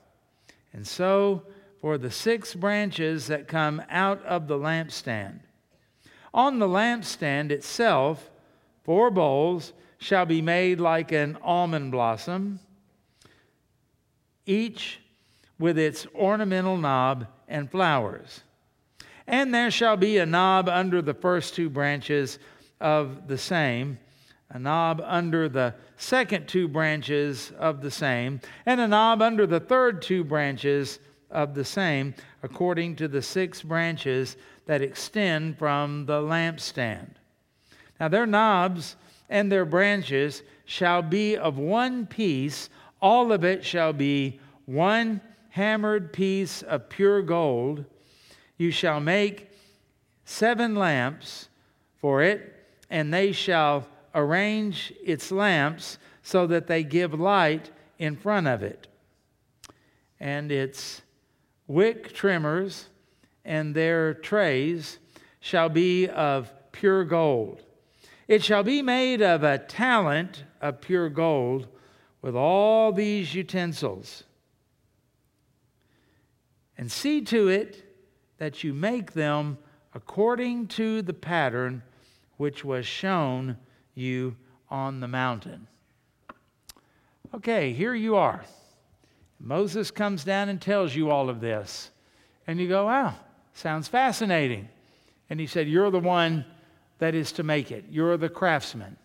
And 0.74 0.88
so 0.88 1.44
for 1.80 1.98
the 1.98 2.12
six 2.12 2.54
branches 2.54 3.28
that 3.28 3.48
come 3.48 3.82
out 3.90 4.24
of 4.26 4.48
the 4.48 4.58
lampstand. 4.58 5.40
On 6.34 6.60
the 6.60 6.68
lampstand 6.68 7.52
itself, 7.52 8.30
four 8.84 9.12
bowls 9.12 9.74
shall 10.02 10.26
be 10.26 10.42
made 10.42 10.80
like 10.80 11.12
an 11.12 11.38
almond 11.44 11.92
blossom, 11.92 12.60
each 14.48 15.00
with 15.60 15.78
its 15.78 16.08
ornamental 16.16 16.76
knob 16.76 17.28
and 17.48 17.70
flowers. 17.70 18.42
And 19.28 19.54
there 19.54 19.70
shall 19.70 19.96
be 19.96 20.18
a 20.18 20.26
knob 20.26 20.68
under 20.68 21.04
the 21.04 21.14
first 21.14 21.54
two 21.54 21.70
branches 21.70 22.40
of 22.80 23.28
the 23.28 23.38
same, 23.38 24.00
a 24.50 24.58
knob 24.58 25.04
under 25.06 25.48
the 25.48 25.76
second 25.98 26.48
two 26.48 26.68
branches 26.68 27.54
of 27.60 27.82
the 27.82 27.92
same, 27.92 28.42
and 28.66 28.82
a 28.82 28.88
knob 28.88 29.22
under 29.22 29.46
the 29.46 29.60
third 29.60 30.02
two 30.02 30.24
branches 30.24 30.98
of 31.30 31.54
the 31.54 31.64
same, 31.64 32.16
according 32.42 32.96
to 32.96 33.08
the 33.08 33.22
six 33.22 33.62
branches 33.62 34.36
that 34.66 34.82
extend 34.82 35.60
from 35.60 36.08
the 36.08 36.20
lampstand. 36.22 37.12
Now 38.00 38.08
their 38.08 38.26
knobs 38.26 38.96
and 39.32 39.50
their 39.50 39.66
branches 39.66 40.44
shall 40.66 41.02
be 41.02 41.38
of 41.38 41.58
one 41.58 42.06
piece, 42.06 42.70
all 43.02 43.32
of 43.32 43.44
it 43.46 43.66
shall 43.66 43.94
be 43.94 44.40
one 44.66 45.22
hammered 45.50 46.14
piece 46.14 46.62
of 46.64 46.90
pure 46.90 47.22
gold. 47.22 47.86
You 48.58 48.72
shall 48.72 49.00
make 49.00 49.50
seven 50.26 50.76
lamps 50.76 51.48
for 51.98 52.22
it 52.22 52.54
and 52.90 53.14
they 53.14 53.32
shall 53.32 53.88
arrange 54.14 54.94
its 55.02 55.32
lamps 55.32 55.98
so 56.22 56.46
that 56.48 56.68
they 56.68 56.84
give 56.84 57.14
light 57.14 57.72
in 57.98 58.18
front 58.18 58.48
of 58.48 58.62
it. 58.62 58.88
And 60.20 60.52
its 60.52 61.02
wick 61.68 62.14
trimmers 62.14 62.90
and 63.46 63.74
their 63.74 64.14
trays 64.14 65.00
shall 65.40 65.70
be 65.70 66.08
of 66.10 66.52
pure 66.74 67.06
gold. 67.06 67.64
It 68.28 68.44
shall 68.44 68.64
be 68.64 68.82
made 68.82 69.22
of 69.22 69.44
a 69.44 69.58
talent 69.58 70.44
of 70.62 70.82
pure 70.82 71.10
gold 71.10 71.68
with 72.22 72.36
all 72.36 72.92
these 72.92 73.34
utensils. 73.34 74.24
And 76.78 76.92
see 76.92 77.22
to 77.22 77.48
it 77.48 77.84
that 78.38 78.64
you 78.64 78.74
make 78.74 79.14
them 79.14 79.58
according 79.94 80.68
to 80.68 81.02
the 81.02 81.14
pattern 81.14 81.84
which 82.38 82.64
was 82.64 82.86
shown 82.86 83.58
you 83.94 84.36
on 84.70 85.00
the 85.00 85.08
mountain. 85.08 85.68
Okay, 87.34 87.74
here 87.74 87.94
you 87.94 88.16
are. 88.16 88.44
Moses 89.40 89.92
comes 89.92 90.24
down 90.24 90.50
and 90.50 90.62
tells 90.62 90.96
you 90.96 91.10
all 91.10 91.30
of 91.30 91.40
this. 91.40 91.92
And 92.48 92.60
you 92.60 92.68
go, 92.68 92.86
wow, 92.86 93.16
sounds 93.54 93.88
fascinating. 93.88 94.70
And 95.30 95.40
he 95.40 95.48
said, 95.48 95.68
You're 95.68 95.92
the 95.92 96.00
one 96.00 96.46
that 97.02 97.16
is 97.16 97.32
to 97.32 97.42
make 97.42 97.72
it, 97.72 97.84
you're 97.90 98.16
the 98.16 98.30
craftsman. 98.30 98.96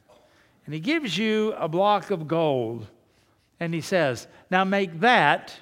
And 0.66 0.74
he 0.74 0.80
gives 0.80 1.16
you 1.16 1.54
a 1.56 1.66
block 1.66 2.10
of 2.10 2.28
gold. 2.28 2.86
And 3.58 3.72
he 3.72 3.80
says, 3.80 4.26
Now 4.50 4.64
make 4.64 5.00
that, 5.00 5.54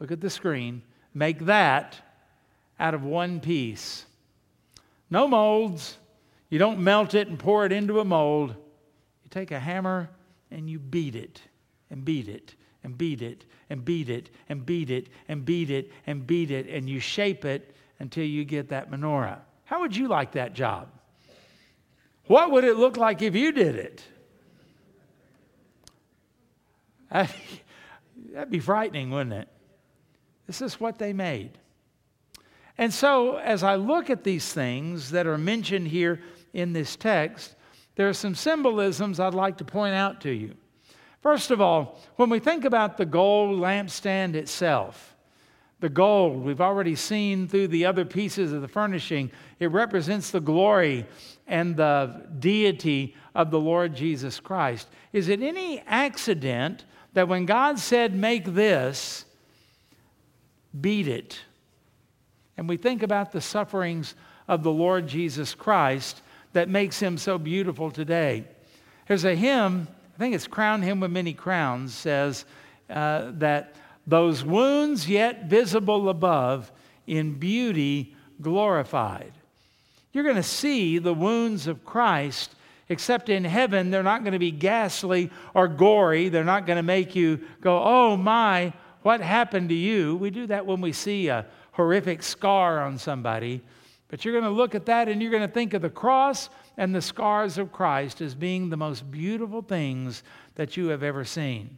look 0.00 0.10
at 0.10 0.22
the 0.22 0.30
screen, 0.30 0.80
make 1.12 1.40
that 1.40 1.98
out 2.80 2.94
of 2.94 3.04
one 3.04 3.38
piece. 3.38 4.06
No 5.10 5.28
molds, 5.28 5.98
you 6.48 6.58
don't 6.58 6.80
melt 6.80 7.12
it 7.12 7.28
and 7.28 7.38
pour 7.38 7.66
it 7.66 7.72
into 7.72 8.00
a 8.00 8.04
mold. 8.04 8.52
You 8.52 9.28
take 9.28 9.50
a 9.50 9.60
hammer 9.60 10.08
and 10.50 10.70
you 10.70 10.78
beat 10.78 11.14
it 11.14 11.42
and 11.90 12.02
beat 12.02 12.28
it 12.28 12.54
and 12.82 12.96
beat 12.96 13.20
it 13.20 13.44
and 13.68 13.84
beat 13.84 14.08
it 14.08 14.30
and 14.48 14.64
beat 14.64 14.88
it 14.88 15.10
and 15.28 15.44
beat 15.44 15.68
it 15.68 15.90
and 16.06 16.26
beat 16.26 16.50
it 16.50 16.66
and 16.66 16.88
you 16.88 16.98
shape 16.98 17.44
it 17.44 17.76
until 17.98 18.24
you 18.24 18.46
get 18.46 18.70
that 18.70 18.90
menorah. 18.90 19.40
How 19.68 19.80
would 19.80 19.94
you 19.94 20.08
like 20.08 20.32
that 20.32 20.54
job? 20.54 20.88
What 22.24 22.50
would 22.52 22.64
it 22.64 22.78
look 22.78 22.96
like 22.96 23.20
if 23.20 23.36
you 23.36 23.52
did 23.52 23.74
it? 23.74 24.02
That'd 27.10 28.50
be 28.50 28.60
frightening, 28.60 29.10
wouldn't 29.10 29.34
it? 29.34 29.48
This 30.46 30.62
is 30.62 30.80
what 30.80 30.98
they 30.98 31.12
made. 31.12 31.58
And 32.78 32.94
so, 32.94 33.36
as 33.36 33.62
I 33.62 33.74
look 33.74 34.08
at 34.08 34.24
these 34.24 34.50
things 34.54 35.10
that 35.10 35.26
are 35.26 35.36
mentioned 35.36 35.88
here 35.88 36.22
in 36.54 36.72
this 36.72 36.96
text, 36.96 37.54
there 37.94 38.08
are 38.08 38.14
some 38.14 38.34
symbolisms 38.34 39.20
I'd 39.20 39.34
like 39.34 39.58
to 39.58 39.66
point 39.66 39.94
out 39.94 40.22
to 40.22 40.30
you. 40.30 40.54
First 41.20 41.50
of 41.50 41.60
all, 41.60 42.00
when 42.16 42.30
we 42.30 42.38
think 42.38 42.64
about 42.64 42.96
the 42.96 43.04
gold 43.04 43.60
lampstand 43.60 44.34
itself, 44.34 45.14
the 45.80 45.88
gold, 45.88 46.44
we've 46.44 46.60
already 46.60 46.94
seen 46.94 47.46
through 47.46 47.68
the 47.68 47.86
other 47.86 48.04
pieces 48.04 48.52
of 48.52 48.62
the 48.62 48.68
furnishing, 48.68 49.30
it 49.60 49.70
represents 49.70 50.30
the 50.30 50.40
glory 50.40 51.06
and 51.46 51.76
the 51.76 52.26
deity 52.38 53.14
of 53.34 53.50
the 53.50 53.60
Lord 53.60 53.94
Jesus 53.94 54.40
Christ. 54.40 54.88
Is 55.12 55.28
it 55.28 55.40
any 55.40 55.80
accident 55.86 56.84
that 57.12 57.28
when 57.28 57.46
God 57.46 57.78
said, 57.78 58.14
Make 58.14 58.44
this, 58.44 59.24
beat 60.78 61.06
it? 61.06 61.40
And 62.56 62.68
we 62.68 62.76
think 62.76 63.04
about 63.04 63.30
the 63.30 63.40
sufferings 63.40 64.16
of 64.48 64.64
the 64.64 64.72
Lord 64.72 65.06
Jesus 65.06 65.54
Christ 65.54 66.22
that 66.54 66.68
makes 66.68 66.98
him 66.98 67.16
so 67.16 67.38
beautiful 67.38 67.90
today. 67.90 68.44
There's 69.06 69.24
a 69.24 69.34
hymn, 69.34 69.86
I 70.16 70.18
think 70.18 70.34
it's 70.34 70.48
Crown 70.48 70.82
Him 70.82 70.98
with 71.00 71.12
Many 71.12 71.34
Crowns, 71.34 71.94
says 71.94 72.44
uh, 72.90 73.30
that 73.34 73.76
those 74.08 74.42
wounds 74.42 75.08
yet 75.08 75.44
visible 75.44 76.08
above 76.08 76.72
in 77.06 77.34
beauty 77.34 78.16
glorified. 78.40 79.32
You're 80.12 80.24
going 80.24 80.36
to 80.36 80.42
see 80.42 80.98
the 80.98 81.12
wounds 81.12 81.66
of 81.66 81.84
Christ, 81.84 82.54
except 82.88 83.28
in 83.28 83.44
heaven, 83.44 83.90
they're 83.90 84.02
not 84.02 84.22
going 84.24 84.32
to 84.32 84.38
be 84.38 84.50
ghastly 84.50 85.30
or 85.52 85.68
gory. 85.68 86.30
They're 86.30 86.42
not 86.42 86.66
going 86.66 86.78
to 86.78 86.82
make 86.82 87.14
you 87.14 87.40
go, 87.60 87.82
oh 87.84 88.16
my, 88.16 88.72
what 89.02 89.20
happened 89.20 89.68
to 89.68 89.74
you? 89.74 90.16
We 90.16 90.30
do 90.30 90.46
that 90.46 90.64
when 90.64 90.80
we 90.80 90.92
see 90.92 91.28
a 91.28 91.44
horrific 91.72 92.22
scar 92.22 92.80
on 92.80 92.96
somebody. 92.96 93.60
But 94.08 94.24
you're 94.24 94.32
going 94.32 94.44
to 94.44 94.50
look 94.50 94.74
at 94.74 94.86
that 94.86 95.08
and 95.08 95.20
you're 95.20 95.30
going 95.30 95.46
to 95.46 95.52
think 95.52 95.74
of 95.74 95.82
the 95.82 95.90
cross 95.90 96.48
and 96.78 96.94
the 96.94 97.02
scars 97.02 97.58
of 97.58 97.72
Christ 97.72 98.22
as 98.22 98.34
being 98.34 98.70
the 98.70 98.76
most 98.78 99.10
beautiful 99.10 99.60
things 99.60 100.22
that 100.54 100.78
you 100.78 100.88
have 100.88 101.02
ever 101.02 101.24
seen. 101.26 101.76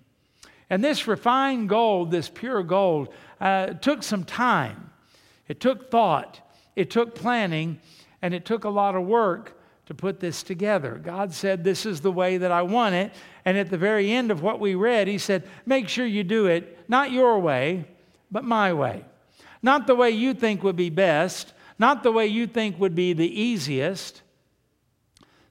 And 0.70 0.82
this 0.82 1.08
refined 1.08 1.68
gold, 1.68 2.12
this 2.12 2.28
pure 2.28 2.62
gold, 2.62 3.12
uh, 3.40 3.74
took 3.74 4.04
some 4.04 4.24
time. 4.24 4.90
It 5.48 5.58
took 5.58 5.90
thought, 5.90 6.40
it 6.76 6.90
took 6.90 7.16
planning, 7.16 7.80
and 8.22 8.32
it 8.32 8.44
took 8.44 8.62
a 8.62 8.68
lot 8.68 8.94
of 8.94 9.04
work 9.04 9.60
to 9.86 9.94
put 9.94 10.20
this 10.20 10.44
together. 10.44 11.00
God 11.02 11.34
said, 11.34 11.64
This 11.64 11.84
is 11.84 12.00
the 12.00 12.12
way 12.12 12.36
that 12.38 12.52
I 12.52 12.62
want 12.62 12.94
it. 12.94 13.12
And 13.44 13.58
at 13.58 13.70
the 13.70 13.76
very 13.76 14.12
end 14.12 14.30
of 14.30 14.40
what 14.40 14.60
we 14.60 14.76
read, 14.76 15.08
He 15.08 15.18
said, 15.18 15.42
Make 15.66 15.88
sure 15.88 16.06
you 16.06 16.22
do 16.22 16.46
it 16.46 16.78
not 16.88 17.10
your 17.10 17.40
way, 17.40 17.86
but 18.30 18.44
my 18.44 18.72
way. 18.72 19.04
Not 19.62 19.88
the 19.88 19.96
way 19.96 20.10
you 20.10 20.32
think 20.32 20.62
would 20.62 20.76
be 20.76 20.90
best, 20.90 21.52
not 21.80 22.04
the 22.04 22.12
way 22.12 22.28
you 22.28 22.46
think 22.46 22.78
would 22.78 22.94
be 22.94 23.12
the 23.12 23.40
easiest. 23.40 24.22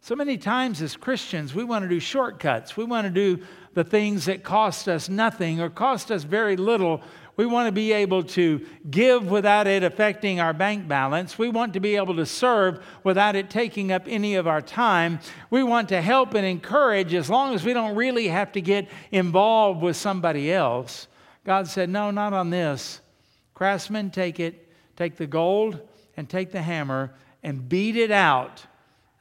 So 0.01 0.15
many 0.15 0.37
times 0.37 0.81
as 0.81 0.95
Christians, 0.95 1.53
we 1.53 1.63
want 1.63 1.83
to 1.83 1.89
do 1.89 1.99
shortcuts. 1.99 2.77
We 2.77 2.85
want 2.85 3.05
to 3.05 3.11
do 3.11 3.43
the 3.73 3.83
things 3.83 4.25
that 4.25 4.43
cost 4.43 4.87
us 4.87 5.09
nothing 5.09 5.61
or 5.61 5.69
cost 5.69 6.11
us 6.11 6.23
very 6.23 6.57
little. 6.57 7.01
We 7.37 7.45
want 7.45 7.67
to 7.67 7.71
be 7.71 7.93
able 7.93 8.23
to 8.23 8.65
give 8.89 9.31
without 9.31 9.65
it 9.65 9.83
affecting 9.83 10.41
our 10.41 10.51
bank 10.51 10.87
balance. 10.87 11.37
We 11.37 11.47
want 11.47 11.73
to 11.73 11.79
be 11.79 11.95
able 11.95 12.15
to 12.17 12.25
serve 12.25 12.83
without 13.03 13.35
it 13.35 13.49
taking 13.49 13.91
up 13.91 14.03
any 14.07 14.35
of 14.35 14.45
our 14.45 14.61
time. 14.61 15.19
We 15.49 15.63
want 15.63 15.87
to 15.89 16.01
help 16.01 16.33
and 16.33 16.45
encourage 16.45 17.13
as 17.13 17.29
long 17.29 17.55
as 17.55 17.63
we 17.63 17.71
don't 17.71 17.95
really 17.95 18.27
have 18.27 18.51
to 18.53 18.61
get 18.61 18.89
involved 19.11 19.81
with 19.81 19.95
somebody 19.95 20.51
else. 20.51 21.07
God 21.45 21.67
said, 21.67 21.89
No, 21.89 22.11
not 22.11 22.33
on 22.33 22.49
this. 22.49 22.99
Craftsmen, 23.53 24.11
take 24.11 24.39
it, 24.39 24.67
take 24.97 25.15
the 25.15 25.27
gold 25.27 25.79
and 26.17 26.29
take 26.29 26.51
the 26.51 26.61
hammer 26.61 27.13
and 27.43 27.69
beat 27.69 27.95
it 27.95 28.11
out 28.11 28.65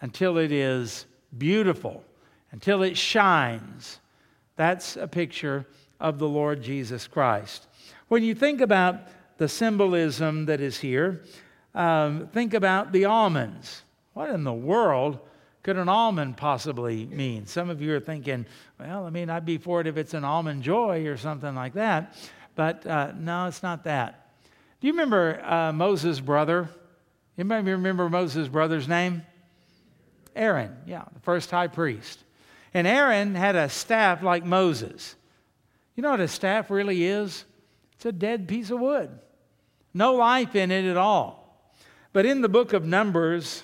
until 0.00 0.38
it 0.38 0.52
is 0.52 1.07
beautiful, 1.37 2.02
until 2.50 2.83
it 2.83 2.97
shines. 2.97 4.00
That's 4.59 4.97
a 4.97 5.07
picture 5.07 5.67
of 6.00 6.19
the 6.19 6.29
Lord 6.29 6.62
Jesus 6.62 7.07
Christ. 7.07 7.69
When 8.09 8.25
you 8.25 8.35
think 8.35 8.61
about 8.61 8.97
the 9.37 9.49
symbolism 9.49 10.47
that 10.47 10.61
is 10.61 10.81
here, 10.81 11.23
um, 11.77 12.27
think 12.33 12.55
about 12.55 12.91
the 12.91 13.05
almonds. 13.05 13.85
What 14.15 14.31
in 14.31 14.43
the 14.43 14.53
world 14.53 15.21
could 15.62 15.77
an 15.77 15.88
almond 15.88 16.38
possibly 16.38 17.07
mean? 17.07 17.47
Some 17.47 17.71
of 17.71 17.81
you 17.81 17.95
are 17.95 18.00
thinking, 18.00 18.47
well, 18.81 19.07
I 19.07 19.11
mean, 19.11 19.31
I'd 19.31 19.47
be 19.47 19.59
for 19.59 19.81
it 19.81 19.87
if 19.87 19.97
it's 19.97 20.12
an 20.12 20.25
almond 20.25 20.65
joy 20.65 21.07
or 21.07 21.17
something 21.17 21.55
like 21.55 21.75
that. 21.75 22.17
But 22.57 22.85
uh, 22.85 23.12
no, 23.17 23.47
it's 23.47 23.62
not 23.62 23.85
that. 23.85 24.33
Do 24.81 24.88
you 24.88 24.93
remember 24.93 25.41
uh, 25.45 25.73
Moses' 25.73 26.19
brother? 26.19 26.69
Anybody 27.38 27.71
remember 27.71 28.11
Moses' 28.11 28.49
brother's 28.49 28.88
name? 28.88 29.23
Aaron, 30.35 30.77
yeah, 30.85 31.05
the 31.15 31.21
first 31.21 31.49
high 31.49 31.69
priest. 31.69 32.25
And 32.75 32.87
Aaron 32.87 33.35
had 33.35 33.57
a 33.57 33.69
staff 33.69 34.23
like 34.23 34.45
Moses. 34.45 35.17
You 35.95 36.03
know 36.03 36.11
what 36.11 36.21
a 36.21 36.29
staff 36.29 36.71
really 36.71 37.05
is? 37.05 37.45
It's 37.95 38.07
a 38.07 38.13
dead 38.13 38.47
piece 38.47 38.71
of 38.71 38.79
wood, 38.79 39.11
no 39.93 40.15
life 40.15 40.55
in 40.55 40.71
it 40.71 40.89
at 40.89 40.97
all. 40.97 41.73
But 42.13 42.27
in 42.27 42.43
the 42.43 42.49
book 42.49 42.73
of 42.73 42.85
Numbers, 42.85 43.63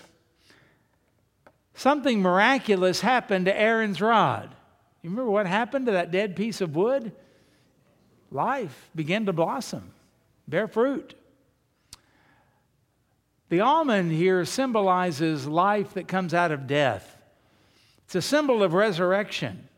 something 1.74 2.20
miraculous 2.20 3.00
happened 3.00 3.46
to 3.46 3.56
Aaron's 3.56 4.00
rod. 4.00 4.54
You 5.02 5.10
remember 5.10 5.30
what 5.30 5.46
happened 5.46 5.86
to 5.86 5.92
that 5.92 6.10
dead 6.10 6.34
piece 6.34 6.60
of 6.60 6.74
wood? 6.74 7.12
Life 8.30 8.90
began 8.96 9.26
to 9.26 9.32
blossom, 9.32 9.92
bear 10.48 10.66
fruit. 10.66 11.14
The 13.48 13.60
almond 13.60 14.10
here 14.10 14.44
symbolizes 14.44 15.46
life 15.46 15.94
that 15.94 16.08
comes 16.08 16.34
out 16.34 16.50
of 16.50 16.66
death. 16.66 17.13
It's 18.04 18.14
a 18.14 18.22
symbol 18.22 18.62
of 18.62 18.74
resurrection. 18.74 19.68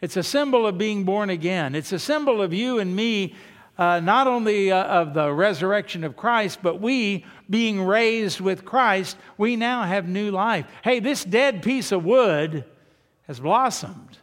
It's 0.00 0.16
a 0.16 0.22
symbol 0.22 0.66
of 0.66 0.78
being 0.78 1.04
born 1.04 1.30
again. 1.30 1.74
It's 1.74 1.92
a 1.92 1.98
symbol 1.98 2.42
of 2.42 2.52
you 2.52 2.78
and 2.78 2.94
me, 2.94 3.34
uh, 3.78 4.00
not 4.00 4.26
only 4.26 4.70
uh, 4.70 4.84
of 4.84 5.14
the 5.14 5.32
resurrection 5.32 6.04
of 6.04 6.16
Christ, 6.16 6.60
but 6.62 6.80
we 6.80 7.24
being 7.48 7.82
raised 7.82 8.40
with 8.40 8.64
Christ, 8.64 9.16
we 9.38 9.56
now 9.56 9.82
have 9.84 10.06
new 10.06 10.30
life. 10.30 10.66
Hey, 10.82 11.00
this 11.00 11.24
dead 11.24 11.62
piece 11.62 11.92
of 11.92 12.04
wood 12.04 12.64
has 13.26 13.40
blossomed. 13.40 14.18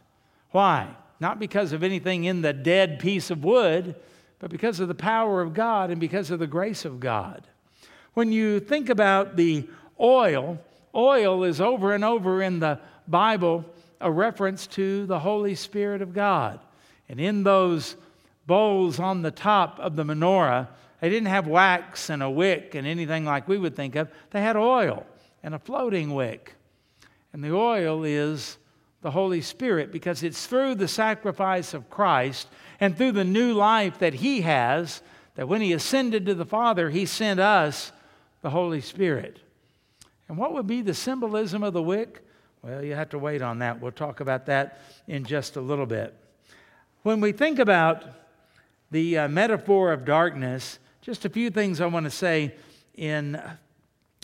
Why? 0.50 0.88
Not 1.20 1.38
because 1.38 1.72
of 1.72 1.82
anything 1.82 2.24
in 2.24 2.42
the 2.42 2.52
dead 2.52 2.98
piece 2.98 3.30
of 3.30 3.44
wood, 3.44 3.96
but 4.38 4.50
because 4.50 4.80
of 4.80 4.88
the 4.88 4.94
power 4.94 5.40
of 5.40 5.54
God 5.54 5.90
and 5.90 6.00
because 6.00 6.30
of 6.30 6.38
the 6.38 6.46
grace 6.46 6.84
of 6.84 7.00
God. 7.00 7.46
When 8.14 8.30
you 8.30 8.60
think 8.60 8.88
about 8.88 9.36
the 9.36 9.68
oil, 9.98 10.58
oil 10.94 11.44
is 11.44 11.60
over 11.60 11.92
and 11.92 12.04
over 12.04 12.42
in 12.42 12.60
the 12.60 12.78
Bible 13.08 13.64
a 14.00 14.10
reference 14.10 14.66
to 14.66 15.06
the 15.06 15.18
Holy 15.18 15.54
Spirit 15.54 16.02
of 16.02 16.12
God. 16.12 16.60
And 17.08 17.20
in 17.20 17.42
those 17.42 17.96
bowls 18.46 18.98
on 19.00 19.22
the 19.22 19.30
top 19.30 19.78
of 19.78 19.96
the 19.96 20.04
menorah, 20.04 20.68
they 21.00 21.08
didn't 21.08 21.28
have 21.28 21.46
wax 21.46 22.10
and 22.10 22.22
a 22.22 22.30
wick 22.30 22.74
and 22.74 22.86
anything 22.86 23.24
like 23.24 23.48
we 23.48 23.58
would 23.58 23.74
think 23.74 23.96
of. 23.96 24.10
They 24.30 24.40
had 24.40 24.56
oil 24.56 25.06
and 25.42 25.54
a 25.54 25.58
floating 25.58 26.14
wick. 26.14 26.54
And 27.32 27.42
the 27.42 27.54
oil 27.54 28.04
is 28.04 28.58
the 29.02 29.10
Holy 29.10 29.42
Spirit 29.42 29.92
because 29.92 30.22
it's 30.22 30.46
through 30.46 30.76
the 30.76 30.88
sacrifice 30.88 31.74
of 31.74 31.90
Christ 31.90 32.48
and 32.80 32.96
through 32.96 33.12
the 33.12 33.24
new 33.24 33.52
life 33.52 33.98
that 33.98 34.14
He 34.14 34.42
has 34.42 35.02
that 35.34 35.48
when 35.48 35.60
He 35.60 35.72
ascended 35.72 36.26
to 36.26 36.34
the 36.34 36.46
Father, 36.46 36.90
He 36.90 37.06
sent 37.06 37.40
us 37.40 37.92
the 38.40 38.50
Holy 38.50 38.80
Spirit. 38.80 39.40
And 40.28 40.38
what 40.38 40.54
would 40.54 40.66
be 40.66 40.80
the 40.80 40.94
symbolism 40.94 41.62
of 41.62 41.74
the 41.74 41.82
wick? 41.82 42.24
Well, 42.64 42.82
you 42.82 42.94
have 42.94 43.10
to 43.10 43.18
wait 43.18 43.42
on 43.42 43.58
that. 43.58 43.82
We'll 43.82 43.92
talk 43.92 44.20
about 44.20 44.46
that 44.46 44.80
in 45.06 45.24
just 45.24 45.56
a 45.56 45.60
little 45.60 45.84
bit. 45.84 46.14
When 47.02 47.20
we 47.20 47.30
think 47.30 47.58
about 47.58 48.06
the 48.90 49.18
uh, 49.18 49.28
metaphor 49.28 49.92
of 49.92 50.06
darkness, 50.06 50.78
just 51.02 51.26
a 51.26 51.28
few 51.28 51.50
things 51.50 51.82
I 51.82 51.86
want 51.86 52.04
to 52.04 52.10
say 52.10 52.54
in 52.94 53.38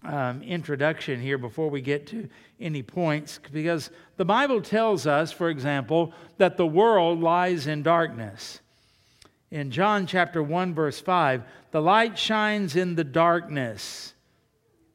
um, 0.04 0.42
introduction 0.42 1.20
here 1.20 1.36
before 1.36 1.68
we 1.68 1.82
get 1.82 2.06
to 2.06 2.30
any 2.58 2.82
points, 2.82 3.38
because 3.52 3.90
the 4.16 4.24
Bible 4.24 4.62
tells 4.62 5.06
us, 5.06 5.32
for 5.32 5.50
example, 5.50 6.14
that 6.38 6.56
the 6.56 6.66
world 6.66 7.20
lies 7.20 7.66
in 7.66 7.82
darkness. 7.82 8.60
In 9.50 9.70
John 9.70 10.06
chapter 10.06 10.42
1, 10.42 10.72
verse 10.72 10.98
5, 10.98 11.42
the 11.72 11.82
light 11.82 12.18
shines 12.18 12.74
in 12.74 12.94
the 12.94 13.04
darkness. 13.04 14.14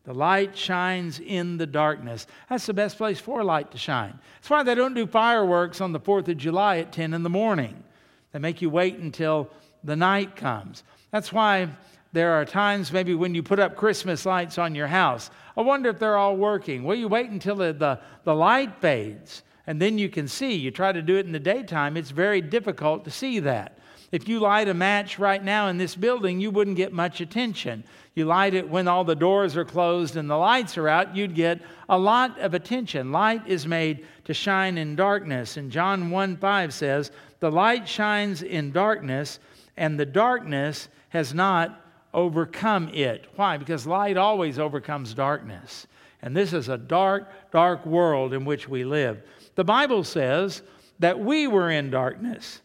The 0.05 0.13
light 0.13 0.55
shines 0.55 1.19
in 1.19 1.57
the 1.57 1.65
darkness. 1.65 2.27
That's 2.49 2.65
the 2.65 2.73
best 2.73 2.97
place 2.97 3.19
for 3.19 3.43
light 3.43 3.71
to 3.71 3.77
shine. 3.77 4.19
That's 4.35 4.49
why 4.49 4.63
they 4.63 4.75
don't 4.75 4.93
do 4.93 5.07
fireworks 5.07 5.81
on 5.81 5.91
the 5.91 5.99
4th 5.99 6.27
of 6.27 6.37
July 6.37 6.77
at 6.77 6.91
10 6.91 7.13
in 7.13 7.23
the 7.23 7.29
morning. 7.29 7.83
They 8.31 8.39
make 8.39 8.61
you 8.61 8.69
wait 8.69 8.97
until 8.97 9.49
the 9.83 9.95
night 9.95 10.35
comes. 10.35 10.83
That's 11.11 11.33
why 11.33 11.69
there 12.13 12.33
are 12.33 12.45
times 12.45 12.91
maybe 12.91 13.15
when 13.15 13.33
you 13.33 13.41
put 13.41 13.59
up 13.59 13.75
Christmas 13.75 14.25
lights 14.25 14.57
on 14.57 14.75
your 14.75 14.87
house. 14.87 15.31
I 15.57 15.61
wonder 15.61 15.89
if 15.89 15.99
they're 15.99 16.17
all 16.17 16.37
working. 16.37 16.83
Well, 16.83 16.95
you 16.95 17.07
wait 17.07 17.29
until 17.29 17.55
the, 17.55 17.73
the, 17.73 17.99
the 18.23 18.35
light 18.35 18.79
fades 18.79 19.43
and 19.67 19.81
then 19.81 19.97
you 19.97 20.09
can 20.09 20.27
see. 20.27 20.53
You 20.53 20.71
try 20.71 20.91
to 20.91 21.01
do 21.01 21.17
it 21.17 21.25
in 21.25 21.31
the 21.31 21.39
daytime, 21.39 21.97
it's 21.97 22.11
very 22.11 22.41
difficult 22.41 23.03
to 23.05 23.11
see 23.11 23.39
that. 23.39 23.79
If 24.11 24.29
you 24.29 24.39
light 24.39 24.69
a 24.69 24.73
match 24.73 25.17
right 25.17 25.43
now 25.43 25.67
in 25.67 25.77
this 25.77 25.95
building, 25.95 26.39
you 26.39 26.51
wouldn't 26.51 26.77
get 26.77 26.93
much 26.93 27.21
attention. 27.21 27.83
You 28.15 28.23
light 28.23 28.53
it 28.53 28.69
when 28.69 28.87
all 28.87 29.03
the 29.03 29.15
doors 29.15 29.57
are 29.57 29.65
closed 29.65 30.15
and 30.15 30.29
the 30.29 30.37
lights 30.37 30.77
are 30.77 30.87
out, 30.87 31.15
you'd 31.15 31.35
get 31.35 31.61
a 31.89 31.99
lot 31.99 32.39
of 32.39 32.53
attention. 32.53 33.11
Light 33.11 33.45
is 33.45 33.67
made 33.67 34.05
to 34.23 34.33
shine 34.33 34.77
in 34.77 34.95
darkness. 34.95 35.57
And 35.57 35.69
John 35.69 36.09
1 36.09 36.37
5 36.37 36.73
says, 36.73 37.11
The 37.41 37.51
light 37.51 37.87
shines 37.87 38.41
in 38.41 38.71
darkness, 38.71 39.39
and 39.75 39.99
the 39.99 40.05
darkness 40.05 40.87
has 41.09 41.33
not 41.33 41.81
overcome 42.13 42.87
it. 42.93 43.27
Why? 43.35 43.57
Because 43.57 43.85
light 43.85 44.15
always 44.15 44.59
overcomes 44.59 45.13
darkness. 45.13 45.85
And 46.21 46.35
this 46.35 46.53
is 46.53 46.69
a 46.69 46.77
dark, 46.77 47.29
dark 47.51 47.85
world 47.85 48.33
in 48.33 48.45
which 48.45 48.69
we 48.69 48.85
live. 48.85 49.21
The 49.55 49.65
Bible 49.65 50.05
says 50.05 50.61
that 50.99 51.19
we 51.19 51.47
were 51.47 51.69
in 51.69 51.91
darkness. 51.91 52.61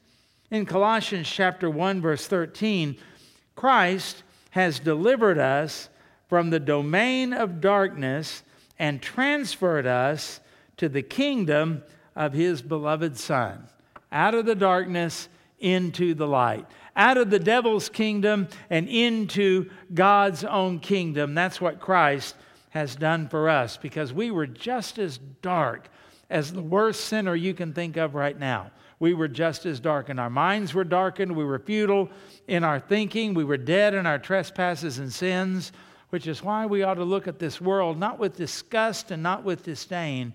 In 0.53 0.65
Colossians 0.65 1.29
chapter 1.29 1.69
1 1.69 2.01
verse 2.01 2.29
13, 2.29 2.97
Christ 3.57 4.23
has 4.51 4.79
delivered 4.79 5.39
us 5.39 5.89
from 6.29 6.51
the 6.51 6.61
domain 6.61 7.33
of 7.33 7.61
darkness 7.61 8.43
and 8.79 9.03
transferred 9.03 9.87
us 9.87 10.41
to 10.77 10.89
the 10.89 11.03
kingdom 11.03 11.83
of 12.17 12.33
his 12.33 12.63
beloved 12.63 13.17
Son. 13.17 13.69
Out 14.13 14.35
of 14.35 14.47
the 14.47 14.55
darkness 14.55 15.29
into 15.59 16.15
the 16.15 16.27
light. 16.27 16.67
Out 16.97 17.17
of 17.17 17.31
the 17.31 17.39
devil's 17.39 17.89
kingdom 17.89 18.49
and 18.71 18.89
into 18.89 19.71
God's 19.93 20.45
own 20.45 20.81
kingdom. 20.81 21.35
That's 21.35 21.61
what 21.61 21.81
Christ 21.81 22.35
has 22.71 22.97
done 22.97 23.29
for 23.29 23.49
us 23.49 23.77
because 23.77 24.13
we 24.13 24.31
were 24.31 24.47
just 24.47 24.99
as 24.99 25.19
dark 25.43 25.89
as 26.29 26.53
the 26.53 26.63
worst 26.63 27.05
sinner 27.05 27.35
you 27.35 27.55
can 27.55 27.73
think 27.73 27.97
of 27.97 28.15
right 28.15 28.39
now 28.39 28.71
we 29.01 29.15
were 29.15 29.29
just 29.29 29.67
as 29.67 29.81
darkened. 29.81 30.21
Our 30.21 30.31
minds 30.31 30.73
were 30.75 30.85
darkened. 30.85 31.35
We 31.35 31.45
were 31.45 31.59
futile 31.59 32.11
in 32.47 32.63
our 32.63 32.79
thinking. 32.79 33.35
We 33.35 33.45
were 33.45 33.57
dead 33.57 33.95
in 33.95 34.07
our 34.07 34.19
trespasses 34.19 34.99
and 34.99 35.13
sins. 35.13 35.73
which 36.11 36.27
is 36.27 36.43
why 36.43 36.67
we 36.67 36.83
ought 36.83 36.95
to 36.95 37.05
look 37.05 37.27
at 37.27 37.39
this 37.39 37.61
world 37.61 37.99
not 37.99 38.19
with 38.19 38.37
disgust 38.37 39.11
and 39.11 39.23
not 39.23 39.45
with 39.45 39.63
disdain, 39.63 40.35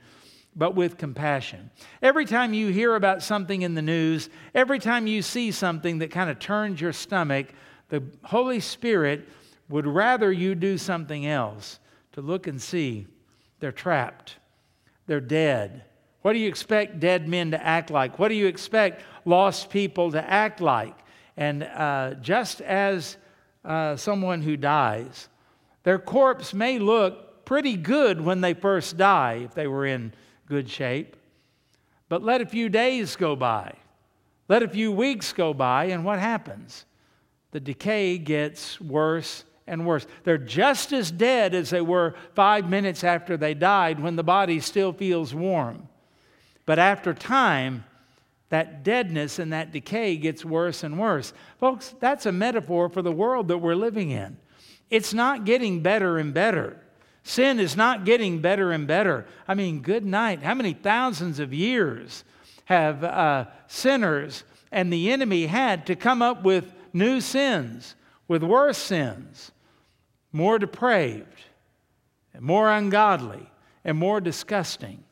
but 0.56 0.74
with 0.74 0.98
compassion. 0.98 1.70
Every 2.02 2.26
time 2.26 2.54
you 2.54 2.70
hear 2.70 2.96
about 2.96 3.22
something 3.22 3.62
in 3.62 3.76
the 3.76 3.82
news, 3.82 4.30
every 4.54 4.80
time 4.80 5.06
you 5.06 5.22
see 5.22 5.52
something 5.52 6.00
that 6.00 6.12
kind 6.12 6.30
of 6.30 6.40
turns 6.40 6.80
your 6.80 6.94
stomach, 6.94 7.48
the 7.90 8.02
Holy 8.24 8.62
Spirit 8.62 9.28
would 9.68 9.86
rather 9.86 10.32
you 10.32 10.56
do 10.56 10.78
something 10.78 11.26
else 11.26 11.80
to 12.14 12.22
look 12.22 12.48
and 12.48 12.62
see 12.62 13.08
they're 13.60 13.72
trapped, 13.72 14.38
they're 15.08 15.20
dead. 15.20 15.84
What 16.26 16.34
do 16.34 16.40
you 16.40 16.48
expect 16.48 17.00
dead 17.00 17.28
men 17.28 17.52
to 17.52 17.64
act 17.64 17.92
like? 17.92 18.18
What 18.18 18.30
do 18.30 18.34
you 18.34 18.48
expect 18.48 19.04
lost 19.26 19.70
people 19.70 20.12
to 20.14 20.28
act 20.28 20.60
like? 20.60 20.98
And 21.38 21.62
uh, 21.62 22.16
just 22.16 22.62
as 22.62 23.18
uh, 23.64 23.96
someone 23.96 24.42
who 24.42 24.58
dies, 24.58 25.30
their 25.84 26.00
corpse 26.00 26.52
may 26.52 26.80
look 26.80 27.46
pretty 27.46 27.78
good 27.78 28.20
when 28.20 28.42
they 28.42 28.56
first 28.56 28.98
die, 28.98 29.42
if 29.46 29.54
they 29.54 29.68
were 29.68 29.86
in 29.86 30.14
good 30.48 30.68
shape. 30.68 31.16
But 32.10 32.24
let 32.24 32.42
a 32.42 32.48
few 32.48 32.70
days 32.70 33.16
go 33.16 33.36
by, 33.36 33.76
let 34.48 34.64
a 34.64 34.68
few 34.68 34.92
weeks 34.92 35.32
go 35.32 35.54
by, 35.54 35.86
and 35.86 36.04
what 36.04 36.18
happens? 36.18 36.88
The 37.52 37.60
decay 37.60 38.18
gets 38.18 38.82
worse 38.82 39.44
and 39.68 39.86
worse. 39.86 40.08
They're 40.24 40.40
just 40.40 40.92
as 40.92 41.12
dead 41.12 41.54
as 41.54 41.70
they 41.70 41.82
were 41.82 42.16
five 42.34 42.68
minutes 42.68 43.04
after 43.04 43.38
they 43.38 43.54
died 43.54 44.00
when 44.00 44.16
the 44.16 44.24
body 44.24 44.60
still 44.60 44.92
feels 44.92 45.32
warm. 45.32 45.88
But 46.66 46.80
after 46.80 47.14
time, 47.14 47.86
that 48.50 48.84
deadness 48.84 49.40
and 49.40 49.54
that 49.54 49.72
decay 49.72 50.18
gets 50.18 50.46
worse 50.46 50.84
and 50.84 51.00
worse. 51.00 51.34
Folks, 51.60 51.94
that's 52.00 52.26
a 52.26 52.32
metaphor 52.32 52.90
for 52.90 53.02
the 53.02 53.12
world 53.12 53.48
that 53.48 53.58
we're 53.58 53.76
living 53.76 54.12
in. 54.12 54.38
It's 54.90 55.14
not 55.14 55.46
getting 55.46 55.82
better 55.82 56.18
and 56.18 56.34
better. 56.34 56.80
Sin 57.24 57.60
is 57.60 57.76
not 57.76 58.06
getting 58.06 58.40
better 58.40 58.72
and 58.72 58.86
better. 58.86 59.26
I 59.48 59.56
mean, 59.56 59.82
good 59.82 60.06
night. 60.06 60.44
How 60.44 60.54
many 60.54 60.74
thousands 60.74 61.40
of 61.40 61.54
years 61.54 62.24
have 62.66 63.04
uh, 63.04 63.46
sinners 63.68 64.44
and 64.72 64.94
the 64.94 65.12
enemy 65.12 65.48
had 65.48 65.88
to 65.88 65.96
come 65.96 66.22
up 66.22 66.44
with 66.44 66.72
new 66.94 67.20
sins, 67.22 67.96
with 68.28 68.44
worse 68.44 68.78
sins, 68.78 69.52
more 70.32 70.60
depraved, 70.60 71.42
and 72.34 72.44
more 72.44 72.70
ungodly, 72.70 73.50
and 73.84 73.98
more 73.98 74.22
disgusting? 74.22 75.04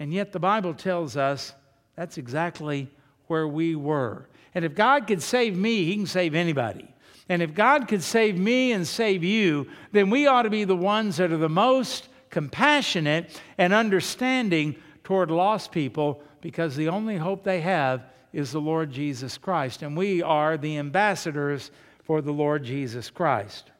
And 0.00 0.12
yet 0.12 0.32
the 0.32 0.40
Bible 0.40 0.74
tells 0.74 1.16
us 1.16 1.54
that's 1.94 2.18
exactly 2.18 2.90
where 3.28 3.46
we 3.46 3.76
were. 3.76 4.26
And 4.54 4.64
if 4.64 4.74
God 4.74 5.06
could 5.06 5.22
save 5.22 5.56
me, 5.56 5.84
He 5.84 5.94
can 5.94 6.06
save 6.06 6.34
anybody. 6.34 6.92
And 7.28 7.42
if 7.42 7.54
God 7.54 7.86
could 7.86 8.02
save 8.02 8.36
me 8.36 8.72
and 8.72 8.84
save 8.84 9.22
you, 9.22 9.68
then 9.92 10.10
we 10.10 10.26
ought 10.26 10.42
to 10.42 10.50
be 10.50 10.64
the 10.64 10.74
ones 10.74 11.18
that 11.18 11.30
are 11.30 11.36
the 11.36 11.48
most 11.48 12.08
compassionate 12.30 13.40
and 13.58 13.72
understanding 13.72 14.74
toward 15.04 15.30
lost 15.30 15.70
people 15.70 16.22
because 16.40 16.74
the 16.74 16.88
only 16.88 17.16
hope 17.16 17.44
they 17.44 17.60
have 17.60 18.02
is 18.32 18.50
the 18.50 18.60
Lord 18.60 18.90
Jesus 18.90 19.36
Christ. 19.36 19.82
And 19.82 19.96
we 19.96 20.22
are 20.22 20.56
the 20.56 20.78
ambassadors 20.78 21.70
for 22.02 22.22
the 22.22 22.32
Lord 22.32 22.64
Jesus 22.64 23.10
Christ. 23.10 23.70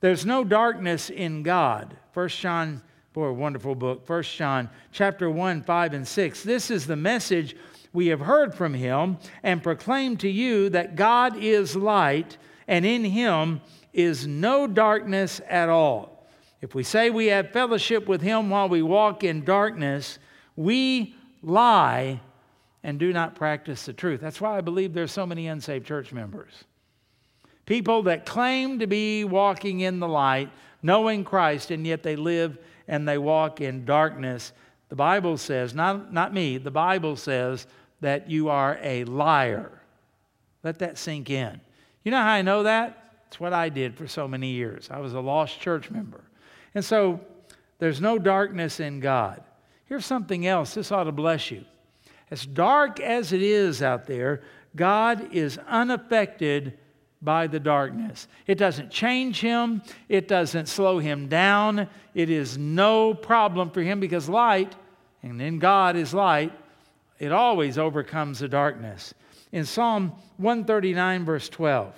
There's 0.00 0.26
no 0.26 0.44
darkness 0.44 1.10
in 1.10 1.42
God. 1.42 1.96
1 2.12 2.28
John, 2.28 2.82
boy, 3.14 3.30
wonderful 3.30 3.76
book. 3.76 4.08
1 4.08 4.22
John 4.24 4.68
chapter 4.90 5.30
1, 5.30 5.62
5, 5.62 5.94
and 5.94 6.06
6. 6.06 6.42
This 6.42 6.68
is 6.68 6.84
the 6.84 6.96
message 6.96 7.56
we 7.92 8.08
have 8.08 8.18
heard 8.18 8.52
from 8.56 8.74
him 8.74 9.18
and 9.44 9.62
proclaim 9.62 10.16
to 10.16 10.28
you 10.28 10.68
that 10.70 10.96
God 10.96 11.36
is 11.36 11.76
light, 11.76 12.36
and 12.66 12.84
in 12.84 13.04
him 13.04 13.60
is 13.92 14.26
no 14.26 14.66
darkness 14.66 15.40
at 15.48 15.68
all. 15.68 16.26
If 16.60 16.74
we 16.74 16.82
say 16.82 17.08
we 17.10 17.26
have 17.26 17.52
fellowship 17.52 18.08
with 18.08 18.20
him 18.20 18.50
while 18.50 18.68
we 18.68 18.82
walk 18.82 19.22
in 19.22 19.44
darkness, 19.44 20.18
we 20.56 21.14
lie 21.40 22.20
and 22.82 22.98
do 22.98 23.12
not 23.12 23.36
practice 23.36 23.86
the 23.86 23.92
truth. 23.92 24.20
That's 24.20 24.40
why 24.40 24.58
I 24.58 24.60
believe 24.60 24.92
there's 24.92 25.12
so 25.12 25.24
many 25.24 25.46
unsaved 25.46 25.86
church 25.86 26.12
members. 26.12 26.64
People 27.64 28.02
that 28.02 28.26
claim 28.26 28.80
to 28.80 28.88
be 28.88 29.22
walking 29.22 29.80
in 29.80 30.00
the 30.00 30.08
light, 30.08 30.50
knowing 30.82 31.22
Christ, 31.22 31.70
and 31.70 31.86
yet 31.86 32.02
they 32.02 32.16
live 32.16 32.58
and 32.88 33.08
they 33.08 33.18
walk 33.18 33.60
in 33.60 33.84
darkness. 33.84 34.52
The 34.88 34.96
Bible 34.96 35.36
says, 35.36 35.74
not, 35.74 36.12
not 36.12 36.32
me, 36.34 36.58
the 36.58 36.70
Bible 36.70 37.16
says 37.16 37.66
that 38.00 38.30
you 38.30 38.48
are 38.48 38.78
a 38.82 39.04
liar. 39.04 39.80
Let 40.62 40.78
that 40.80 40.98
sink 40.98 41.30
in. 41.30 41.60
You 42.04 42.10
know 42.10 42.18
how 42.18 42.32
I 42.32 42.42
know 42.42 42.62
that? 42.64 43.00
It's 43.28 43.40
what 43.40 43.52
I 43.52 43.68
did 43.68 43.96
for 43.96 44.06
so 44.06 44.28
many 44.28 44.48
years. 44.48 44.88
I 44.90 44.98
was 44.98 45.14
a 45.14 45.20
lost 45.20 45.60
church 45.60 45.90
member. 45.90 46.22
And 46.74 46.84
so 46.84 47.20
there's 47.78 48.00
no 48.00 48.18
darkness 48.18 48.80
in 48.80 49.00
God. 49.00 49.42
Here's 49.86 50.06
something 50.06 50.46
else. 50.46 50.74
This 50.74 50.92
ought 50.92 51.04
to 51.04 51.12
bless 51.12 51.50
you. 51.50 51.64
As 52.30 52.46
dark 52.46 53.00
as 53.00 53.32
it 53.32 53.42
is 53.42 53.82
out 53.82 54.06
there, 54.06 54.42
God 54.76 55.32
is 55.32 55.58
unaffected 55.68 56.78
by 57.24 57.46
the 57.46 57.60
darkness. 57.60 58.28
It 58.46 58.58
doesn't 58.58 58.90
change 58.90 59.40
him, 59.40 59.82
it 60.08 60.28
doesn't 60.28 60.66
slow 60.66 60.98
him 60.98 61.28
down. 61.28 61.88
It 62.14 62.30
is 62.30 62.58
no 62.58 63.14
problem 63.14 63.70
for 63.70 63.82
him 63.82 63.98
because 63.98 64.28
light, 64.28 64.74
and 65.22 65.40
in 65.40 65.58
God 65.58 65.96
is 65.96 66.12
light, 66.12 66.52
it 67.18 67.32
always 67.32 67.78
overcomes 67.78 68.38
the 68.40 68.48
darkness. 68.48 69.14
In 69.52 69.64
Psalm 69.64 70.12
139, 70.36 71.24
verse 71.24 71.48
12, 71.48 71.94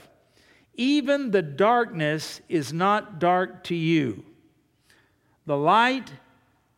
even 0.75 1.31
the 1.31 1.43
darkness 1.43 2.41
is 2.49 2.73
not 2.73 3.19
dark 3.19 3.65
to 3.65 3.75
you. 3.75 4.25
The 5.47 5.57
light 5.57 6.13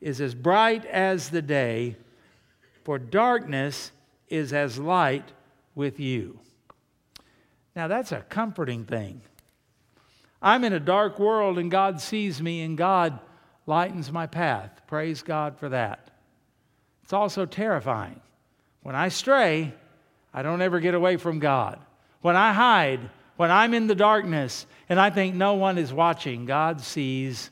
is 0.00 0.20
as 0.20 0.34
bright 0.34 0.84
as 0.87 1.30
the 1.30 1.42
day, 1.42 1.96
for 2.84 2.98
darkness 2.98 3.90
is 4.28 4.52
as 4.52 4.78
light 4.78 5.32
with 5.74 5.98
you. 5.98 6.38
Now, 7.78 7.86
that's 7.86 8.10
a 8.10 8.22
comforting 8.22 8.84
thing. 8.84 9.20
I'm 10.42 10.64
in 10.64 10.72
a 10.72 10.80
dark 10.80 11.20
world 11.20 11.60
and 11.60 11.70
God 11.70 12.00
sees 12.00 12.42
me 12.42 12.62
and 12.62 12.76
God 12.76 13.20
lightens 13.66 14.10
my 14.10 14.26
path. 14.26 14.80
Praise 14.88 15.22
God 15.22 15.56
for 15.60 15.68
that. 15.68 16.10
It's 17.04 17.12
also 17.12 17.46
terrifying 17.46 18.20
when 18.82 18.96
I 18.96 19.10
stray, 19.10 19.72
I 20.34 20.42
don't 20.42 20.60
ever 20.60 20.80
get 20.80 20.94
away 20.94 21.18
from 21.18 21.38
God. 21.38 21.78
When 22.20 22.34
I 22.34 22.52
hide, 22.52 23.10
when 23.36 23.52
I'm 23.52 23.72
in 23.74 23.86
the 23.86 23.94
darkness 23.94 24.66
and 24.88 24.98
I 24.98 25.10
think 25.10 25.36
no 25.36 25.54
one 25.54 25.78
is 25.78 25.92
watching, 25.92 26.46
God 26.46 26.80
sees 26.80 27.48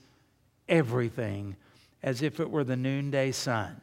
everything 0.68 1.54
as 2.02 2.20
if 2.20 2.40
it 2.40 2.50
were 2.50 2.64
the 2.64 2.74
noonday 2.74 3.30
sun. 3.30 3.80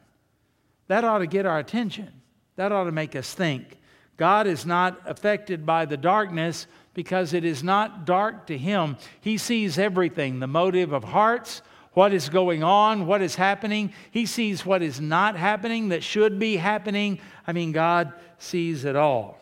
That 0.87 1.05
ought 1.05 1.19
to 1.19 1.27
get 1.27 1.45
our 1.45 1.59
attention. 1.59 2.11
That 2.57 2.73
ought 2.73 2.83
to 2.83 2.91
make 2.91 3.15
us 3.15 3.33
think. 3.33 3.77
God 4.17 4.47
is 4.47 4.65
not 4.65 5.01
affected 5.05 5.65
by 5.65 5.85
the 5.85 5.97
darkness 5.97 6.67
because 6.93 7.33
it 7.33 7.43
is 7.43 7.63
not 7.63 8.05
dark 8.05 8.47
to 8.47 8.57
Him. 8.57 8.97
He 9.21 9.37
sees 9.37 9.79
everything 9.79 10.39
the 10.39 10.47
motive 10.47 10.93
of 10.93 11.03
hearts, 11.03 11.61
what 11.93 12.13
is 12.13 12.29
going 12.29 12.63
on, 12.63 13.05
what 13.05 13.21
is 13.21 13.35
happening. 13.35 13.93
He 14.11 14.25
sees 14.25 14.65
what 14.65 14.81
is 14.81 14.99
not 15.01 15.35
happening 15.35 15.89
that 15.89 16.03
should 16.03 16.39
be 16.39 16.57
happening. 16.57 17.19
I 17.47 17.53
mean, 17.53 17.71
God 17.71 18.13
sees 18.37 18.85
it 18.85 18.95
all. 18.95 19.39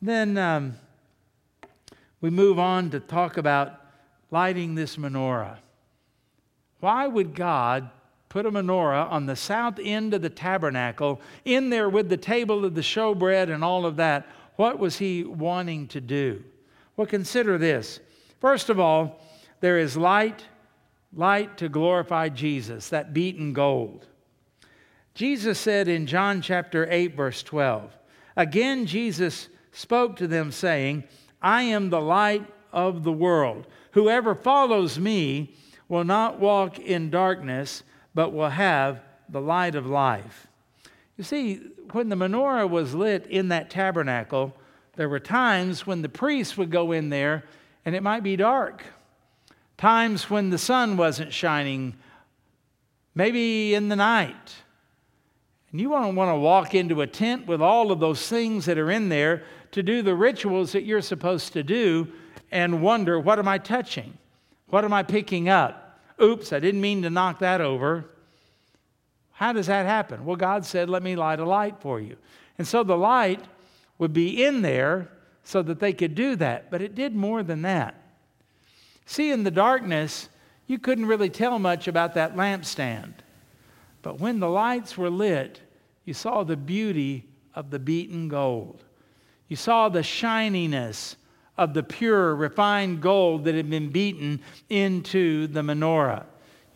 Then 0.00 0.38
um, 0.38 0.76
we 2.20 2.30
move 2.30 2.58
on 2.58 2.90
to 2.90 3.00
talk 3.00 3.36
about 3.36 3.80
lighting 4.30 4.74
this 4.74 4.96
menorah. 4.96 5.58
Why 6.80 7.06
would 7.06 7.34
God 7.34 7.90
put 8.28 8.46
a 8.46 8.50
menorah 8.50 9.10
on 9.10 9.26
the 9.26 9.36
south 9.36 9.78
end 9.82 10.14
of 10.14 10.22
the 10.22 10.30
tabernacle, 10.30 11.20
in 11.44 11.70
there 11.70 11.88
with 11.88 12.08
the 12.08 12.16
table 12.16 12.64
of 12.64 12.74
the 12.74 12.80
showbread 12.80 13.52
and 13.52 13.64
all 13.64 13.86
of 13.86 13.96
that? 13.96 14.26
What 14.56 14.78
was 14.78 14.98
he 14.98 15.24
wanting 15.24 15.88
to 15.88 16.00
do? 16.00 16.44
Well, 16.96 17.06
consider 17.06 17.58
this. 17.58 18.00
First 18.40 18.70
of 18.70 18.78
all, 18.80 19.20
there 19.60 19.78
is 19.78 19.96
light 19.96 20.44
light 21.14 21.56
to 21.58 21.68
glorify 21.68 22.28
Jesus, 22.28 22.88
that 22.90 23.14
beaten 23.14 23.52
gold. 23.52 24.06
Jesus 25.14 25.58
said 25.58 25.88
in 25.88 26.06
John 26.06 26.42
chapter 26.42 26.86
8, 26.90 27.16
verse 27.16 27.42
12, 27.42 27.96
Again, 28.36 28.86
Jesus 28.86 29.48
spoke 29.72 30.16
to 30.16 30.26
them, 30.26 30.52
saying, 30.52 31.04
I 31.42 31.62
am 31.62 31.90
the 31.90 32.00
light 32.00 32.46
of 32.72 33.02
the 33.02 33.12
world. 33.12 33.66
Whoever 33.92 34.34
follows 34.34 34.98
me 34.98 35.54
will 35.88 36.04
not 36.04 36.38
walk 36.38 36.78
in 36.78 37.10
darkness, 37.10 37.82
but 38.14 38.32
will 38.32 38.48
have 38.48 39.00
the 39.28 39.40
light 39.40 39.74
of 39.74 39.86
life. 39.86 40.46
You 41.16 41.24
see, 41.24 41.60
when 41.92 42.08
the 42.08 42.16
menorah 42.16 42.68
was 42.68 42.94
lit 42.94 43.26
in 43.26 43.48
that 43.48 43.70
tabernacle, 43.70 44.54
there 44.96 45.08
were 45.08 45.20
times 45.20 45.86
when 45.86 46.02
the 46.02 46.08
priests 46.08 46.56
would 46.56 46.70
go 46.70 46.92
in 46.92 47.10
there 47.10 47.44
and 47.84 47.94
it 47.94 48.02
might 48.02 48.22
be 48.22 48.36
dark 48.36 48.84
times 49.78 50.28
when 50.28 50.50
the 50.50 50.58
sun 50.58 50.96
wasn't 50.96 51.32
shining, 51.32 51.94
maybe 53.14 53.74
in 53.74 53.88
the 53.88 53.96
night. 53.96 54.56
And 55.70 55.80
you 55.80 55.90
won't 55.90 56.16
want 56.16 56.30
to 56.30 56.38
walk 56.38 56.74
into 56.74 57.00
a 57.00 57.06
tent 57.06 57.46
with 57.46 57.62
all 57.62 57.92
of 57.92 58.00
those 58.00 58.26
things 58.28 58.66
that 58.66 58.76
are 58.76 58.90
in 58.90 59.08
there 59.08 59.44
to 59.70 59.82
do 59.82 60.02
the 60.02 60.14
rituals 60.14 60.72
that 60.72 60.82
you're 60.82 61.00
supposed 61.00 61.52
to 61.52 61.62
do 61.62 62.08
and 62.50 62.82
wonder, 62.82 63.20
what 63.20 63.38
am 63.38 63.46
I 63.46 63.58
touching? 63.58 64.18
What 64.68 64.84
am 64.84 64.92
I 64.92 65.02
picking 65.02 65.48
up? 65.48 65.87
Oops, 66.22 66.52
I 66.52 66.58
didn't 66.58 66.80
mean 66.80 67.02
to 67.02 67.10
knock 67.10 67.38
that 67.40 67.60
over. 67.60 68.06
How 69.32 69.52
does 69.52 69.68
that 69.68 69.86
happen? 69.86 70.24
Well, 70.24 70.36
God 70.36 70.66
said, 70.66 70.90
Let 70.90 71.02
me 71.02 71.14
light 71.14 71.38
a 71.38 71.44
light 71.44 71.80
for 71.80 72.00
you. 72.00 72.16
And 72.58 72.66
so 72.66 72.82
the 72.82 72.96
light 72.96 73.44
would 73.98 74.12
be 74.12 74.44
in 74.44 74.62
there 74.62 75.10
so 75.44 75.62
that 75.62 75.80
they 75.80 75.92
could 75.92 76.14
do 76.14 76.36
that. 76.36 76.70
But 76.70 76.82
it 76.82 76.94
did 76.94 77.14
more 77.14 77.42
than 77.42 77.62
that. 77.62 77.94
See, 79.06 79.30
in 79.30 79.44
the 79.44 79.50
darkness, 79.50 80.28
you 80.66 80.78
couldn't 80.78 81.06
really 81.06 81.30
tell 81.30 81.58
much 81.58 81.88
about 81.88 82.14
that 82.14 82.36
lampstand. 82.36 83.14
But 84.02 84.20
when 84.20 84.40
the 84.40 84.48
lights 84.48 84.98
were 84.98 85.10
lit, 85.10 85.60
you 86.04 86.14
saw 86.14 86.42
the 86.42 86.56
beauty 86.56 87.24
of 87.54 87.70
the 87.70 87.78
beaten 87.78 88.28
gold. 88.28 88.82
You 89.48 89.56
saw 89.56 89.88
the 89.88 90.02
shininess 90.02 91.16
of 91.58 91.74
the 91.74 91.82
pure, 91.82 92.34
refined 92.36 93.02
gold 93.02 93.44
that 93.44 93.54
had 93.54 93.68
been 93.68 93.90
beaten 93.90 94.40
into 94.70 95.48
the 95.48 95.60
menorah. 95.60 96.24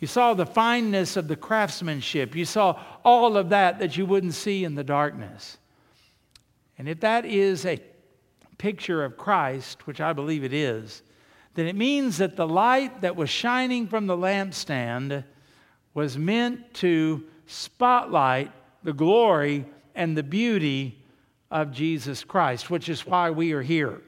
You 0.01 0.09
saw 0.09 0.35
the 0.35 0.45
fineness 0.45 1.17
of 1.17 1.29
the 1.29 1.37
craftsmanship. 1.37 2.35
You 2.35 2.45
saw 2.45 2.81
all 3.05 3.37
of 3.37 3.51
that 3.51 3.79
that 3.79 3.97
you 3.97 4.05
wouldn't 4.05 4.35
see 4.35 4.65
in 4.65 4.75
the 4.75 4.83
darkness. 4.83 5.59
And 6.77 6.89
if 6.89 6.99
that 7.01 7.25
is 7.25 7.65
a 7.65 7.81
picture 8.59 9.05
of 9.05 9.17
Christ, 9.17 9.87
which 9.87 10.01
I 10.01 10.13
believe 10.13 10.43
it 10.43 10.53
is, 10.53 11.03
then 11.55 11.69
it 11.69 11.77
means 11.77 12.19
that 12.19 12.35
the 12.35 12.49
light 12.49 13.03
that 13.03 13.15
was 13.15 13.31
shining 13.31 13.87
from 13.87 14.09
the 14.09 14.17
lampstand 14.17 15.23
was 15.95 16.19
meant 16.19 16.75
to 16.75 17.23
spotlight 17.47 18.51
the 18.83 18.93
glory 18.93 19.67
and 19.95 20.17
the 20.17 20.23
beauty 20.23 20.99
of 21.51 21.71
Jesus 21.71 22.25
Christ, 22.25 22.71
which 22.71 22.89
is 22.89 23.07
why 23.07 23.31
we 23.31 23.53
are 23.53 23.63
here. 23.63 24.01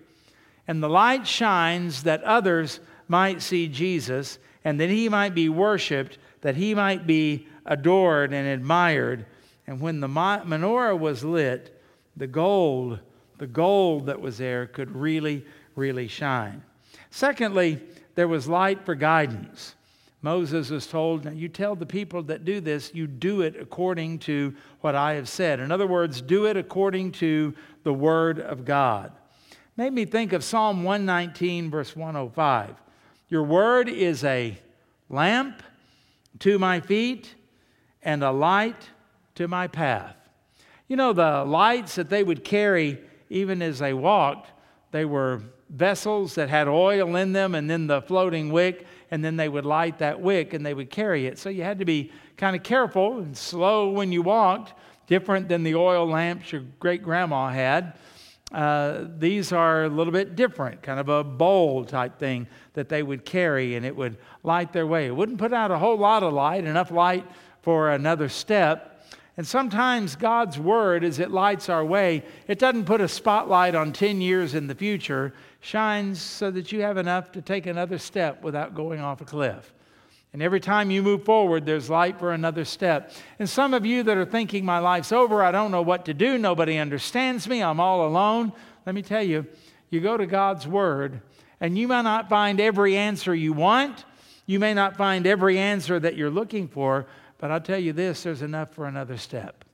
And 0.66 0.82
the 0.82 0.88
light 0.88 1.26
shines 1.26 2.04
that 2.04 2.22
others 2.22 2.80
might 3.08 3.42
see 3.42 3.68
Jesus 3.68 4.38
and 4.64 4.80
that 4.80 4.88
he 4.88 5.08
might 5.08 5.34
be 5.34 5.48
worshiped, 5.48 6.18
that 6.40 6.56
he 6.56 6.74
might 6.74 7.06
be 7.06 7.46
adored 7.66 8.32
and 8.32 8.48
admired. 8.48 9.26
And 9.66 9.80
when 9.80 10.00
the 10.00 10.08
menorah 10.08 10.98
was 10.98 11.22
lit, 11.22 11.80
the 12.16 12.26
gold, 12.26 12.98
the 13.38 13.46
gold 13.46 14.06
that 14.06 14.20
was 14.20 14.38
there 14.38 14.66
could 14.66 14.94
really, 14.94 15.44
really 15.76 16.08
shine. 16.08 16.62
Secondly, 17.10 17.80
there 18.14 18.28
was 18.28 18.48
light 18.48 18.84
for 18.84 18.94
guidance. 18.94 19.74
Moses 20.22 20.70
was 20.70 20.86
told, 20.86 21.26
Now 21.26 21.32
you 21.32 21.48
tell 21.48 21.74
the 21.74 21.84
people 21.84 22.22
that 22.24 22.46
do 22.46 22.60
this, 22.60 22.94
you 22.94 23.06
do 23.06 23.42
it 23.42 23.56
according 23.60 24.20
to 24.20 24.54
what 24.80 24.94
I 24.94 25.14
have 25.14 25.28
said. 25.28 25.60
In 25.60 25.70
other 25.70 25.86
words, 25.86 26.22
do 26.22 26.46
it 26.46 26.56
according 26.56 27.12
to 27.12 27.54
the 27.82 27.92
Word 27.92 28.40
of 28.40 28.64
God. 28.64 29.12
Made 29.76 29.92
me 29.92 30.04
think 30.04 30.32
of 30.32 30.44
Psalm 30.44 30.84
119, 30.84 31.68
verse 31.68 31.96
105. 31.96 32.76
Your 33.28 33.42
Word 33.42 33.88
is 33.88 34.22
a 34.22 34.56
lamp 35.08 35.64
to 36.38 36.60
my 36.60 36.78
feet 36.78 37.34
and 38.00 38.22
a 38.22 38.30
light 38.30 38.90
to 39.34 39.48
my 39.48 39.66
path. 39.66 40.14
You 40.86 40.94
know, 40.94 41.12
the 41.12 41.44
lights 41.44 41.96
that 41.96 42.08
they 42.08 42.22
would 42.22 42.44
carry 42.44 43.00
even 43.30 43.62
as 43.62 43.80
they 43.80 43.92
walked, 43.92 44.52
they 44.92 45.04
were 45.04 45.42
vessels 45.70 46.36
that 46.36 46.48
had 46.48 46.68
oil 46.68 47.16
in 47.16 47.32
them 47.32 47.56
and 47.56 47.68
then 47.68 47.88
the 47.88 48.00
floating 48.00 48.52
wick 48.52 48.86
and 49.10 49.24
then 49.24 49.36
they 49.36 49.48
would 49.48 49.66
light 49.66 49.98
that 49.98 50.20
wick 50.20 50.52
and 50.52 50.64
they 50.64 50.74
would 50.74 50.90
carry 50.90 51.26
it. 51.26 51.36
So 51.36 51.48
you 51.48 51.64
had 51.64 51.80
to 51.80 51.84
be 51.84 52.12
kind 52.36 52.54
of 52.54 52.62
careful 52.62 53.18
and 53.18 53.36
slow 53.36 53.90
when 53.90 54.12
you 54.12 54.22
walked, 54.22 54.74
different 55.08 55.48
than 55.48 55.64
the 55.64 55.74
oil 55.74 56.06
lamps 56.06 56.52
your 56.52 56.62
great 56.78 57.02
grandma 57.02 57.48
had. 57.48 57.94
Uh, 58.54 59.08
these 59.18 59.52
are 59.52 59.82
a 59.82 59.88
little 59.88 60.12
bit 60.12 60.36
different, 60.36 60.80
kind 60.80 61.00
of 61.00 61.08
a 61.08 61.24
bowl 61.24 61.84
type 61.84 62.20
thing 62.20 62.46
that 62.74 62.88
they 62.88 63.02
would 63.02 63.24
carry 63.24 63.74
and 63.74 63.84
it 63.84 63.96
would 63.96 64.16
light 64.44 64.72
their 64.72 64.86
way. 64.86 65.06
It 65.06 65.16
wouldn't 65.16 65.38
put 65.38 65.52
out 65.52 65.72
a 65.72 65.78
whole 65.78 65.96
lot 65.98 66.22
of 66.22 66.32
light, 66.32 66.64
enough 66.64 66.92
light 66.92 67.26
for 67.62 67.90
another 67.90 68.28
step. 68.28 69.04
And 69.36 69.44
sometimes 69.44 70.14
God's 70.14 70.56
word, 70.56 71.02
as 71.02 71.18
it 71.18 71.32
lights 71.32 71.68
our 71.68 71.84
way, 71.84 72.22
it 72.46 72.60
doesn't 72.60 72.84
put 72.84 73.00
a 73.00 73.08
spotlight 73.08 73.74
on 73.74 73.92
10 73.92 74.20
years 74.20 74.54
in 74.54 74.68
the 74.68 74.74
future 74.76 75.34
shines 75.58 76.22
so 76.22 76.52
that 76.52 76.70
you 76.70 76.82
have 76.82 76.96
enough 76.96 77.32
to 77.32 77.42
take 77.42 77.66
another 77.66 77.98
step 77.98 78.44
without 78.44 78.76
going 78.76 79.00
off 79.00 79.20
a 79.20 79.24
cliff. 79.24 79.74
And 80.34 80.42
every 80.42 80.58
time 80.58 80.90
you 80.90 81.00
move 81.00 81.24
forward, 81.24 81.64
there's 81.64 81.88
light 81.88 82.18
for 82.18 82.32
another 82.32 82.64
step. 82.64 83.12
And 83.38 83.48
some 83.48 83.72
of 83.72 83.86
you 83.86 84.02
that 84.02 84.16
are 84.16 84.24
thinking, 84.24 84.64
my 84.64 84.80
life's 84.80 85.12
over, 85.12 85.44
I 85.44 85.52
don't 85.52 85.70
know 85.70 85.80
what 85.80 86.04
to 86.06 86.12
do, 86.12 86.38
nobody 86.38 86.76
understands 86.76 87.48
me, 87.48 87.62
I'm 87.62 87.78
all 87.78 88.04
alone. 88.04 88.52
Let 88.84 88.96
me 88.96 89.02
tell 89.02 89.22
you, 89.22 89.46
you 89.90 90.00
go 90.00 90.16
to 90.16 90.26
God's 90.26 90.66
Word, 90.66 91.22
and 91.60 91.78
you 91.78 91.86
may 91.86 92.02
not 92.02 92.28
find 92.28 92.60
every 92.60 92.96
answer 92.96 93.32
you 93.32 93.52
want. 93.52 94.04
You 94.44 94.58
may 94.58 94.74
not 94.74 94.96
find 94.96 95.24
every 95.24 95.56
answer 95.56 96.00
that 96.00 96.16
you're 96.16 96.30
looking 96.30 96.66
for, 96.66 97.06
but 97.38 97.52
I'll 97.52 97.60
tell 97.60 97.78
you 97.78 97.92
this 97.92 98.24
there's 98.24 98.42
enough 98.42 98.74
for 98.74 98.86
another 98.86 99.16
step. 99.16 99.64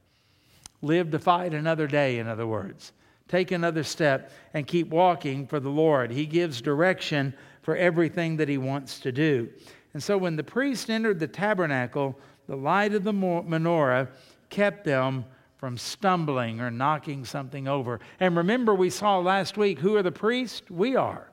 Live 0.82 1.10
to 1.12 1.18
fight 1.18 1.54
another 1.54 1.86
day, 1.86 2.18
in 2.18 2.28
other 2.28 2.46
words 2.46 2.92
take 3.28 3.52
another 3.52 3.84
step 3.84 4.32
and 4.54 4.66
keep 4.66 4.88
walking 4.88 5.46
for 5.46 5.60
the 5.60 5.68
Lord. 5.68 6.10
He 6.10 6.26
gives 6.26 6.60
direction 6.60 7.32
for 7.62 7.76
everything 7.76 8.36
that 8.38 8.48
he 8.48 8.58
wants 8.58 8.98
to 9.00 9.12
do. 9.12 9.48
And 9.92 10.02
so 10.02 10.16
when 10.16 10.36
the 10.36 10.44
priest 10.44 10.88
entered 10.88 11.18
the 11.18 11.26
tabernacle, 11.26 12.18
the 12.46 12.56
light 12.56 12.94
of 12.94 13.04
the 13.04 13.12
menorah 13.12 14.08
kept 14.48 14.84
them 14.84 15.24
from 15.56 15.76
stumbling 15.76 16.60
or 16.60 16.70
knocking 16.70 17.24
something 17.24 17.68
over. 17.68 18.00
And 18.18 18.36
remember, 18.36 18.74
we 18.74 18.90
saw 18.90 19.18
last 19.18 19.56
week 19.58 19.78
who 19.78 19.96
are 19.96 20.02
the 20.02 20.12
priests? 20.12 20.62
We 20.70 20.96
are. 20.96 21.30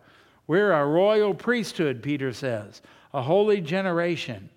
We're 0.48 0.74
a 0.74 0.86
royal 0.86 1.34
priesthood, 1.34 2.02
Peter 2.02 2.32
says, 2.34 2.82
a 3.14 3.22
holy 3.22 3.62
generation. 3.62 4.50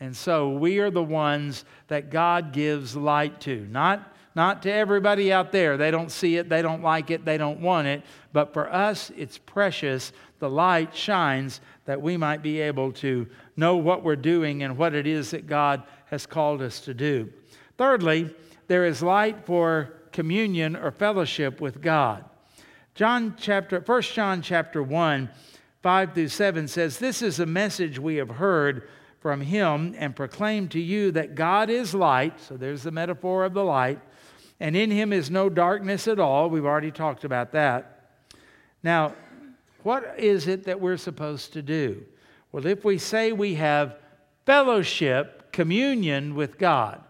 And 0.00 0.16
so 0.16 0.50
we 0.50 0.78
are 0.78 0.90
the 0.90 1.02
ones 1.02 1.64
that 1.88 2.10
God 2.10 2.52
gives 2.52 2.96
light 2.96 3.40
to, 3.42 3.66
not 3.70 4.14
not 4.38 4.62
to 4.62 4.72
everybody 4.72 5.32
out 5.32 5.50
there. 5.50 5.76
They 5.76 5.90
don't 5.90 6.12
see 6.12 6.36
it, 6.36 6.48
they 6.48 6.62
don't 6.62 6.80
like 6.80 7.10
it, 7.10 7.24
they 7.24 7.38
don't 7.38 7.60
want 7.60 7.88
it. 7.88 8.04
But 8.32 8.52
for 8.52 8.72
us, 8.72 9.10
it's 9.16 9.36
precious. 9.36 10.12
The 10.38 10.48
light 10.48 10.94
shines 10.94 11.60
that 11.86 12.00
we 12.00 12.16
might 12.16 12.40
be 12.40 12.60
able 12.60 12.92
to 12.92 13.26
know 13.58 13.76
what 13.76 14.04
we're 14.04 14.16
doing 14.16 14.62
and 14.62 14.78
what 14.78 14.94
it 14.94 15.06
is 15.06 15.32
that 15.32 15.46
God 15.46 15.82
has 16.06 16.24
called 16.24 16.62
us 16.62 16.80
to 16.82 16.94
do. 16.94 17.30
Thirdly, 17.76 18.34
there 18.68 18.86
is 18.86 19.02
light 19.02 19.44
for 19.44 19.94
communion 20.12 20.76
or 20.76 20.90
fellowship 20.90 21.60
with 21.60 21.82
God. 21.82 22.24
John 22.94 23.34
chapter 23.38 23.80
1 23.80 24.02
John 24.02 24.42
chapter 24.42 24.82
1 24.82 25.28
5 25.82 26.14
through 26.14 26.28
7 26.28 26.66
says 26.66 26.98
this 26.98 27.22
is 27.22 27.38
a 27.38 27.46
message 27.46 27.98
we 27.98 28.16
have 28.16 28.30
heard 28.30 28.88
from 29.20 29.40
him 29.40 29.94
and 29.96 30.16
proclaimed 30.16 30.72
to 30.72 30.80
you 30.80 31.12
that 31.12 31.36
God 31.36 31.70
is 31.70 31.94
light 31.94 32.40
so 32.40 32.56
there's 32.56 32.82
the 32.82 32.90
metaphor 32.90 33.44
of 33.44 33.54
the 33.54 33.64
light 33.64 34.00
and 34.60 34.76
in 34.76 34.90
him 34.90 35.12
is 35.12 35.30
no 35.30 35.48
darkness 35.48 36.08
at 36.08 36.18
all. 36.18 36.50
We've 36.50 36.64
already 36.64 36.90
talked 36.90 37.24
about 37.24 37.52
that. 37.52 38.10
Now, 38.82 39.14
what 39.82 40.16
is 40.18 40.48
it 40.48 40.64
that 40.64 40.80
we're 40.80 40.96
supposed 40.96 41.52
to 41.52 41.62
do? 41.62 42.04
Well, 42.52 42.66
if 42.66 42.84
we 42.84 42.98
say 42.98 43.32
we 43.32 43.54
have 43.54 43.96
fellowship, 44.46 45.52
communion 45.52 46.34
with 46.34 46.58
God, 46.58 47.02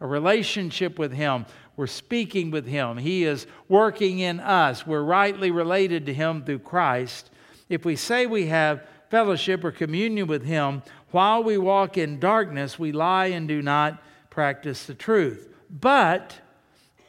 a 0.00 0.06
relationship 0.06 0.98
with 0.98 1.12
Him, 1.12 1.46
we're 1.76 1.86
speaking 1.86 2.50
with 2.50 2.66
Him, 2.66 2.96
He 2.96 3.24
is 3.24 3.46
working 3.68 4.20
in 4.20 4.40
us, 4.40 4.86
we're 4.86 5.02
rightly 5.02 5.50
related 5.50 6.06
to 6.06 6.14
Him 6.14 6.44
through 6.44 6.60
Christ. 6.60 7.30
If 7.68 7.84
we 7.84 7.96
say 7.96 8.26
we 8.26 8.46
have 8.46 8.86
fellowship 9.10 9.64
or 9.64 9.70
communion 9.70 10.26
with 10.26 10.44
Him, 10.44 10.82
while 11.10 11.42
we 11.42 11.58
walk 11.58 11.98
in 11.98 12.18
darkness, 12.18 12.78
we 12.78 12.92
lie 12.92 13.26
and 13.26 13.46
do 13.46 13.60
not 13.62 14.02
practice 14.30 14.86
the 14.86 14.94
truth. 14.94 15.54
But 15.70 16.34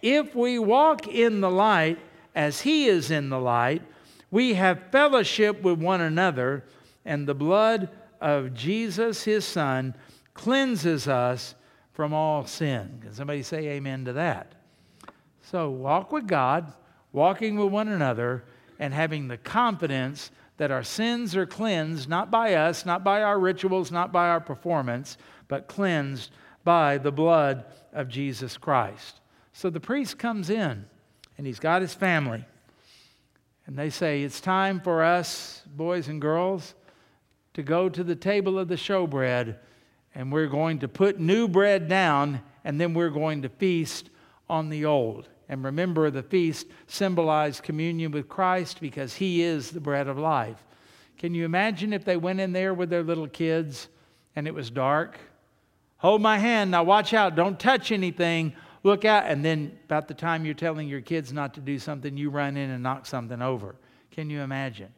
if 0.01 0.35
we 0.35 0.59
walk 0.59 1.07
in 1.07 1.41
the 1.41 1.49
light 1.49 1.99
as 2.35 2.61
He 2.61 2.87
is 2.87 3.11
in 3.11 3.29
the 3.29 3.39
light, 3.39 3.81
we 4.29 4.55
have 4.55 4.91
fellowship 4.91 5.61
with 5.61 5.79
one 5.79 6.01
another, 6.01 6.63
and 7.07 7.25
the 7.25 7.33
blood 7.33 7.89
of 8.21 8.53
Jesus, 8.53 9.23
His 9.23 9.45
Son, 9.45 9.95
cleanses 10.33 11.07
us 11.07 11.55
from 11.93 12.13
all 12.13 12.45
sin. 12.45 12.99
Can 13.01 13.13
somebody 13.13 13.41
say 13.41 13.69
amen 13.69 14.05
to 14.05 14.13
that? 14.13 14.53
So, 15.41 15.69
walk 15.69 16.11
with 16.11 16.27
God, 16.27 16.71
walking 17.13 17.57
with 17.57 17.71
one 17.71 17.87
another, 17.87 18.43
and 18.77 18.93
having 18.93 19.27
the 19.27 19.37
confidence 19.37 20.29
that 20.57 20.69
our 20.69 20.83
sins 20.83 21.35
are 21.35 21.45
cleansed, 21.45 22.09
not 22.09 22.29
by 22.29 22.55
us, 22.55 22.85
not 22.85 23.03
by 23.03 23.23
our 23.23 23.39
rituals, 23.39 23.91
not 23.91 24.11
by 24.11 24.27
our 24.27 24.41
performance, 24.41 25.17
but 25.47 25.67
cleansed 25.67 26.31
by 26.63 26.97
the 26.97 27.11
blood 27.11 27.63
of 27.93 28.09
Jesus 28.09 28.57
Christ. 28.57 29.21
So 29.53 29.69
the 29.69 29.79
priest 29.79 30.19
comes 30.19 30.49
in 30.49 30.85
and 31.37 31.47
he's 31.47 31.59
got 31.59 31.81
his 31.81 31.93
family. 31.93 32.43
And 33.65 33.77
they 33.77 33.89
say, 33.89 34.23
It's 34.23 34.41
time 34.41 34.81
for 34.81 35.03
us, 35.03 35.63
boys 35.65 36.07
and 36.07 36.21
girls, 36.21 36.75
to 37.57 37.63
go 37.63 37.89
to 37.89 38.03
the 38.03 38.15
table 38.15 38.59
of 38.59 38.67
the 38.67 38.75
showbread, 38.75 39.55
and 40.13 40.31
we're 40.31 40.45
going 40.45 40.77
to 40.77 40.87
put 40.87 41.19
new 41.19 41.47
bread 41.47 41.89
down, 41.89 42.39
and 42.63 42.79
then 42.79 42.93
we're 42.93 43.09
going 43.09 43.41
to 43.41 43.49
feast 43.49 44.11
on 44.47 44.69
the 44.69 44.85
old. 44.85 45.27
And 45.49 45.63
remember, 45.63 46.11
the 46.11 46.21
feast 46.21 46.67
symbolized 46.85 47.63
communion 47.63 48.11
with 48.11 48.29
Christ 48.29 48.79
because 48.79 49.15
he 49.15 49.41
is 49.41 49.71
the 49.71 49.79
bread 49.79 50.07
of 50.07 50.19
life. 50.19 50.63
Can 51.17 51.33
you 51.33 51.45
imagine 51.45 51.93
if 51.93 52.05
they 52.05 52.15
went 52.15 52.39
in 52.39 52.51
there 52.51 52.75
with 52.75 52.91
their 52.91 53.01
little 53.01 53.27
kids 53.27 53.87
and 54.35 54.45
it 54.45 54.53
was 54.53 54.69
dark? 54.69 55.17
Hold 55.97 56.21
my 56.21 56.37
hand, 56.37 56.69
now 56.69 56.83
watch 56.83 57.15
out, 57.15 57.33
don't 57.33 57.59
touch 57.59 57.91
anything, 57.91 58.53
look 58.83 59.03
out. 59.03 59.23
And 59.25 59.43
then, 59.43 59.79
about 59.85 60.07
the 60.07 60.13
time 60.13 60.45
you're 60.45 60.53
telling 60.53 60.87
your 60.87 61.01
kids 61.01 61.33
not 61.33 61.55
to 61.55 61.59
do 61.59 61.79
something, 61.79 62.17
you 62.17 62.29
run 62.29 62.55
in 62.55 62.69
and 62.69 62.83
knock 62.83 63.07
something 63.07 63.41
over. 63.41 63.73
Can 64.11 64.29
you 64.29 64.41
imagine? 64.41 64.93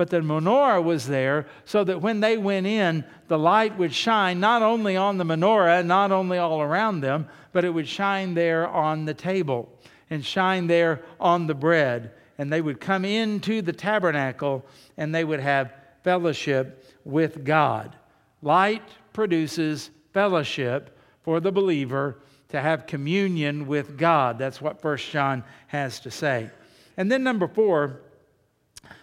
But 0.00 0.08
the 0.08 0.20
menorah 0.20 0.82
was 0.82 1.06
there 1.06 1.46
so 1.66 1.84
that 1.84 2.00
when 2.00 2.20
they 2.20 2.38
went 2.38 2.66
in, 2.66 3.04
the 3.28 3.38
light 3.38 3.76
would 3.76 3.92
shine 3.92 4.40
not 4.40 4.62
only 4.62 4.96
on 4.96 5.18
the 5.18 5.24
menorah, 5.24 5.84
not 5.84 6.10
only 6.10 6.38
all 6.38 6.62
around 6.62 7.02
them, 7.02 7.28
but 7.52 7.66
it 7.66 7.74
would 7.74 7.86
shine 7.86 8.32
there 8.32 8.66
on 8.66 9.04
the 9.04 9.12
table 9.12 9.68
and 10.08 10.24
shine 10.24 10.68
there 10.68 11.02
on 11.20 11.46
the 11.46 11.54
bread. 11.54 12.12
And 12.38 12.50
they 12.50 12.62
would 12.62 12.80
come 12.80 13.04
into 13.04 13.60
the 13.60 13.74
tabernacle 13.74 14.64
and 14.96 15.14
they 15.14 15.22
would 15.22 15.40
have 15.40 15.74
fellowship 16.02 16.82
with 17.04 17.44
God. 17.44 17.94
Light 18.40 18.88
produces 19.12 19.90
fellowship 20.14 20.96
for 21.24 21.40
the 21.40 21.52
believer 21.52 22.20
to 22.48 22.58
have 22.62 22.86
communion 22.86 23.66
with 23.66 23.98
God. 23.98 24.38
That's 24.38 24.62
what 24.62 24.80
First 24.80 25.10
John 25.10 25.44
has 25.66 26.00
to 26.00 26.10
say. 26.10 26.48
And 26.96 27.12
then, 27.12 27.22
number 27.22 27.46
four, 27.46 28.00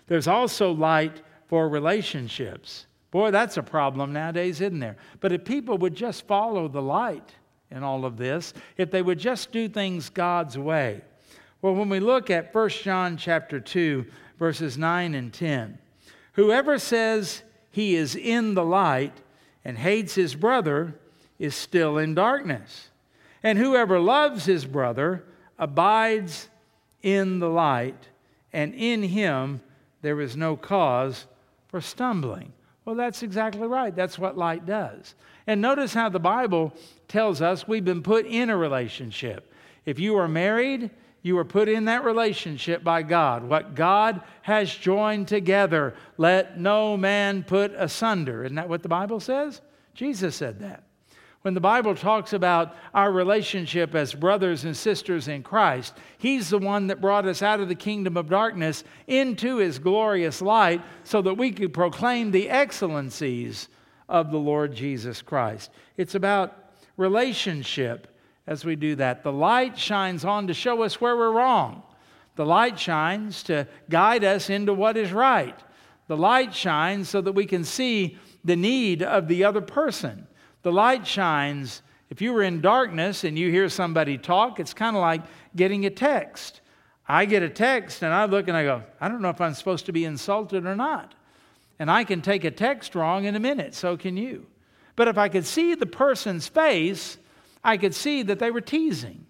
there's 0.08 0.28
also 0.28 0.72
light 0.72 1.22
for 1.48 1.70
relationships. 1.70 2.88
Boy, 3.12 3.32
that's 3.32 3.58
a 3.58 3.64
problem 3.64 4.14
nowadays, 4.14 4.62
isn't 4.62 4.80
there? 4.80 4.98
But 5.20 5.32
if 5.32 5.46
people 5.46 5.78
would 5.78 5.96
just 5.96 6.28
follow 6.28 6.68
the 6.68 6.82
light 6.82 7.34
in 7.72 7.84
all 7.84 8.06
of 8.06 8.18
this, 8.18 8.54
if 8.78 8.92
they 8.92 9.02
would 9.02 9.20
just 9.20 9.52
do 9.52 9.70
things 9.70 10.10
God's 10.10 10.58
way. 10.58 11.02
Well, 11.62 11.76
when 11.76 11.90
we 11.90 12.00
look 12.00 12.30
at 12.30 12.54
1 12.54 12.70
John 12.70 13.18
chapter 13.18 13.60
2, 13.60 14.06
verses 14.38 14.78
9 14.78 15.16
and 15.16 15.34
10, 15.34 15.78
whoever 16.34 16.78
says 16.78 17.44
he 17.72 17.96
is 17.96 18.16
in 18.16 18.54
the 18.54 18.64
light 18.64 19.14
and 19.66 19.78
hates 19.78 20.16
his 20.16 20.36
brother 20.36 20.94
is 21.40 21.56
still 21.56 21.98
in 21.98 22.14
darkness. 22.14 22.90
And 23.44 23.58
whoever 23.58 24.00
loves 24.00 24.46
his 24.46 24.66
brother 24.66 25.24
abides 25.58 26.50
in 27.02 27.40
the 27.40 27.50
light, 27.50 28.10
and 28.52 28.74
in 28.74 29.04
him 29.04 29.62
there 30.08 30.22
is 30.22 30.38
no 30.38 30.56
cause 30.56 31.28
for 31.68 31.82
stumbling. 31.82 32.54
Well, 32.86 32.96
that's 32.96 33.24
exactly 33.24 33.68
right. 33.68 33.94
That's 33.94 34.18
what 34.18 34.38
light 34.38 34.66
does. 34.66 35.16
And 35.48 35.60
notice 35.60 35.94
how 35.94 36.08
the 36.08 36.18
Bible 36.18 36.72
tells 37.10 37.42
us 37.42 37.68
we've 37.68 37.84
been 37.84 38.02
put 38.02 38.26
in 38.26 38.50
a 38.50 38.56
relationship. 38.56 39.52
If 39.86 40.00
you 40.00 40.16
are 40.16 40.30
married, 40.30 40.92
you 41.24 41.38
are 41.40 41.44
put 41.44 41.68
in 41.68 41.84
that 41.86 42.06
relationship 42.06 42.86
by 42.86 43.02
God. 43.02 43.44
What 43.44 43.76
God 43.76 44.22
has 44.44 44.74
joined 44.74 45.28
together, 45.28 45.94
let 46.18 46.58
no 46.58 46.96
man 46.96 47.44
put 47.44 47.74
asunder. 47.74 48.46
Isn't 48.46 48.56
that 48.56 48.70
what 48.70 48.84
the 48.84 48.88
Bible 48.88 49.20
says? 49.20 49.60
Jesus 49.94 50.38
said 50.38 50.62
that. 50.62 50.84
When 51.48 51.54
the 51.54 51.62
Bible 51.62 51.96
talks 51.96 52.34
about 52.34 52.76
our 52.94 53.10
relationship 53.10 53.96
as 53.96 54.14
brothers 54.14 54.66
and 54.66 54.76
sisters 54.76 55.30
in 55.30 55.44
Christ, 55.44 55.94
He's 56.18 56.50
the 56.50 56.58
one 56.58 56.88
that 56.88 57.00
brought 57.00 57.26
us 57.26 57.42
out 57.42 57.62
of 57.62 57.70
the 57.70 57.74
kingdom 57.74 58.18
of 58.18 58.30
darkness 58.30 58.84
into 59.08 59.56
His 59.56 59.80
glorious 59.80 60.42
light 60.42 60.82
so 61.06 61.22
that 61.22 61.36
we 61.36 61.52
could 61.52 61.74
proclaim 61.74 62.32
the 62.32 62.50
excellencies 62.50 63.70
of 64.10 64.30
the 64.30 64.38
Lord 64.38 64.76
Jesus 64.76 65.22
Christ. 65.22 65.72
It's 65.96 66.16
about 66.16 66.74
relationship 66.98 68.14
as 68.46 68.66
we 68.66 68.76
do 68.76 68.96
that. 68.96 69.24
The 69.24 69.32
light 69.32 69.80
shines 69.80 70.26
on 70.26 70.48
to 70.48 70.54
show 70.54 70.84
us 70.84 71.00
where 71.00 71.16
we're 71.16 71.32
wrong, 71.32 71.82
the 72.36 72.46
light 72.46 72.78
shines 72.78 73.42
to 73.44 73.70
guide 73.90 74.26
us 74.26 74.50
into 74.50 74.74
what 74.74 74.98
is 74.98 75.14
right. 75.14 75.58
The 76.08 76.18
light 76.18 76.54
shines 76.54 77.08
so 77.08 77.22
that 77.22 77.32
we 77.32 77.46
can 77.46 77.64
see 77.64 78.18
the 78.44 78.58
need 78.58 79.02
of 79.02 79.30
the 79.30 79.46
other 79.46 79.62
person. 79.62 80.28
The 80.64 80.72
light 80.72 81.06
shines. 81.06 81.82
If 82.10 82.22
you 82.22 82.34
were 82.34 82.44
in 82.44 82.62
darkness 82.62 83.24
and 83.24 83.38
you 83.38 83.52
hear 83.52 83.70
somebody 83.70 84.18
talk, 84.18 84.60
it's 84.60 84.74
kind 84.74 84.96
of 84.96 85.02
like 85.02 85.22
getting 85.56 85.86
a 85.86 85.90
text. 85.90 86.62
I 87.08 87.26
get 87.26 87.44
a 87.44 87.50
text 87.50 88.04
and 88.04 88.14
I 88.14 88.26
look 88.26 88.48
and 88.48 88.58
I 88.58 88.64
go, 88.64 88.84
I 89.00 89.08
don't 89.08 89.22
know 89.22 89.30
if 89.30 89.40
I'm 89.40 89.54
supposed 89.54 89.86
to 89.86 89.92
be 89.92 90.06
insulted 90.06 90.66
or 90.66 90.76
not. 90.76 91.14
And 91.80 91.92
I 91.92 92.04
can 92.04 92.22
take 92.22 92.44
a 92.44 92.52
text 92.52 92.96
wrong 92.96 93.26
in 93.26 93.36
a 93.36 93.40
minute, 93.40 93.76
so 93.76 93.98
can 93.98 94.18
you. 94.18 94.46
But 94.96 95.08
if 95.08 95.18
I 95.18 95.30
could 95.30 95.46
see 95.46 95.76
the 95.76 95.86
person's 95.86 96.48
face, 96.48 97.18
I 97.64 97.78
could 97.78 97.94
see 97.94 98.24
that 98.24 98.40
they 98.40 98.52
were 98.52 98.62
teasing. 98.62 99.26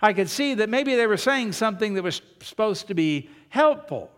I 0.00 0.12
could 0.12 0.30
see 0.30 0.54
that 0.54 0.68
maybe 0.68 0.96
they 0.96 1.06
were 1.06 1.16
saying 1.16 1.52
something 1.52 1.94
that 1.94 2.02
was 2.02 2.20
supposed 2.40 2.88
to 2.88 2.94
be 2.94 3.28
helpful. 3.48 4.10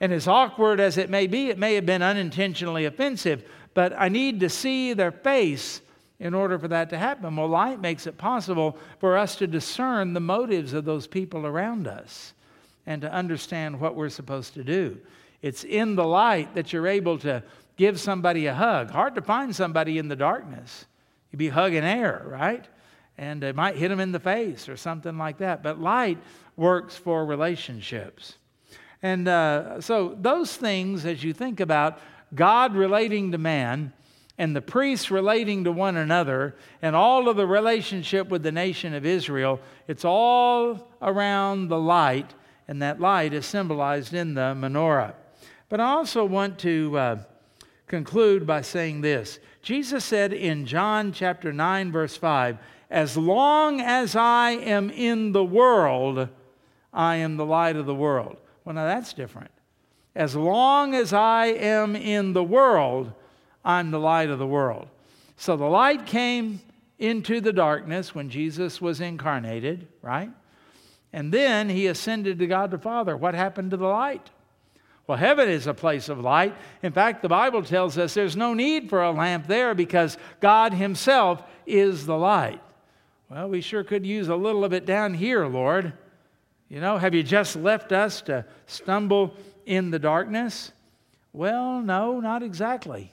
And 0.00 0.12
as 0.12 0.28
awkward 0.28 0.78
as 0.78 0.98
it 0.98 1.10
may 1.10 1.26
be, 1.26 1.48
it 1.48 1.58
may 1.58 1.74
have 1.74 1.86
been 1.86 2.02
unintentionally 2.02 2.84
offensive, 2.84 3.48
but 3.74 3.94
I 3.98 4.08
need 4.08 4.40
to 4.40 4.48
see 4.48 4.92
their 4.92 5.12
face 5.12 5.80
in 6.18 6.34
order 6.34 6.58
for 6.58 6.68
that 6.68 6.90
to 6.90 6.98
happen. 6.98 7.36
Well, 7.36 7.48
light 7.48 7.80
makes 7.80 8.06
it 8.06 8.16
possible 8.16 8.78
for 8.98 9.16
us 9.16 9.36
to 9.36 9.46
discern 9.46 10.14
the 10.14 10.20
motives 10.20 10.72
of 10.72 10.84
those 10.84 11.06
people 11.06 11.46
around 11.46 11.86
us 11.86 12.32
and 12.86 13.02
to 13.02 13.12
understand 13.12 13.80
what 13.80 13.94
we're 13.94 14.08
supposed 14.08 14.54
to 14.54 14.64
do. 14.64 14.98
It's 15.42 15.64
in 15.64 15.96
the 15.96 16.06
light 16.06 16.54
that 16.54 16.72
you're 16.72 16.86
able 16.86 17.18
to 17.18 17.42
give 17.76 18.00
somebody 18.00 18.46
a 18.46 18.54
hug. 18.54 18.90
Hard 18.90 19.14
to 19.16 19.22
find 19.22 19.54
somebody 19.54 19.98
in 19.98 20.08
the 20.08 20.16
darkness. 20.16 20.86
You'd 21.30 21.38
be 21.38 21.48
hugging 21.48 21.84
air, 21.84 22.22
right? 22.26 22.64
And 23.18 23.44
it 23.44 23.54
might 23.54 23.76
hit 23.76 23.88
them 23.88 24.00
in 24.00 24.12
the 24.12 24.20
face 24.20 24.68
or 24.68 24.76
something 24.76 25.18
like 25.18 25.38
that. 25.38 25.62
But 25.62 25.80
light 25.80 26.18
works 26.56 26.96
for 26.96 27.26
relationships. 27.26 28.36
And 29.02 29.28
uh, 29.28 29.80
so, 29.80 30.16
those 30.18 30.56
things, 30.56 31.04
as 31.04 31.22
you 31.22 31.34
think 31.34 31.60
about 31.60 31.98
God 32.34 32.74
relating 32.74 33.32
to 33.32 33.38
man 33.38 33.92
and 34.38 34.54
the 34.54 34.62
priests 34.62 35.10
relating 35.10 35.64
to 35.64 35.72
one 35.72 35.96
another 35.96 36.54
and 36.82 36.94
all 36.94 37.28
of 37.28 37.36
the 37.36 37.46
relationship 37.46 38.28
with 38.28 38.42
the 38.42 38.52
nation 38.52 38.94
of 38.94 39.06
Israel, 39.06 39.60
it's 39.88 40.04
all 40.04 40.88
around 41.00 41.68
the 41.68 41.78
light, 41.78 42.34
and 42.68 42.82
that 42.82 43.00
light 43.00 43.32
is 43.32 43.46
symbolized 43.46 44.12
in 44.12 44.34
the 44.34 44.54
menorah. 44.54 45.14
But 45.68 45.80
I 45.80 45.90
also 45.90 46.24
want 46.24 46.58
to 46.60 46.98
uh, 46.98 47.18
conclude 47.86 48.46
by 48.46 48.60
saying 48.60 49.00
this 49.00 49.38
Jesus 49.62 50.04
said 50.04 50.32
in 50.32 50.66
John 50.66 51.12
chapter 51.12 51.52
9, 51.52 51.90
verse 51.90 52.16
5, 52.16 52.58
As 52.90 53.16
long 53.16 53.80
as 53.80 54.14
I 54.14 54.50
am 54.52 54.90
in 54.90 55.32
the 55.32 55.44
world, 55.44 56.28
I 56.92 57.16
am 57.16 57.36
the 57.36 57.46
light 57.46 57.76
of 57.76 57.86
the 57.86 57.94
world. 57.94 58.36
Well, 58.64 58.74
now 58.74 58.84
that's 58.84 59.12
different. 59.12 59.50
As 60.14 60.34
long 60.36 60.94
as 60.94 61.12
I 61.12 61.46
am 61.46 61.96
in 61.96 62.32
the 62.32 62.44
world, 62.44 63.12
I'm 63.66 63.90
the 63.90 63.98
light 63.98 64.30
of 64.30 64.38
the 64.38 64.46
world. 64.46 64.88
So 65.36 65.56
the 65.56 65.64
light 65.64 66.06
came 66.06 66.60
into 66.98 67.40
the 67.40 67.52
darkness 67.52 68.14
when 68.14 68.30
Jesus 68.30 68.80
was 68.80 69.00
incarnated, 69.00 69.88
right? 70.00 70.30
And 71.12 71.32
then 71.32 71.68
he 71.68 71.88
ascended 71.88 72.38
to 72.38 72.46
God 72.46 72.70
the 72.70 72.78
Father. 72.78 73.16
What 73.16 73.34
happened 73.34 73.72
to 73.72 73.76
the 73.76 73.86
light? 73.86 74.30
Well, 75.06 75.18
heaven 75.18 75.48
is 75.48 75.66
a 75.66 75.74
place 75.74 76.08
of 76.08 76.20
light. 76.20 76.54
In 76.82 76.92
fact, 76.92 77.22
the 77.22 77.28
Bible 77.28 77.62
tells 77.62 77.98
us 77.98 78.14
there's 78.14 78.36
no 78.36 78.54
need 78.54 78.88
for 78.88 79.02
a 79.02 79.12
lamp 79.12 79.46
there 79.46 79.74
because 79.74 80.16
God 80.40 80.72
Himself 80.72 81.42
is 81.66 82.06
the 82.06 82.16
light. 82.16 82.60
Well, 83.28 83.48
we 83.48 83.60
sure 83.60 83.84
could 83.84 84.06
use 84.06 84.28
a 84.28 84.36
little 84.36 84.64
of 84.64 84.72
it 84.72 84.86
down 84.86 85.14
here, 85.14 85.46
Lord. 85.46 85.92
You 86.68 86.80
know, 86.80 86.98
have 86.98 87.14
you 87.14 87.22
just 87.22 87.56
left 87.56 87.92
us 87.92 88.20
to 88.22 88.44
stumble 88.66 89.34
in 89.64 89.90
the 89.90 89.98
darkness? 89.98 90.72
Well, 91.32 91.80
no, 91.80 92.20
not 92.20 92.42
exactly. 92.42 93.12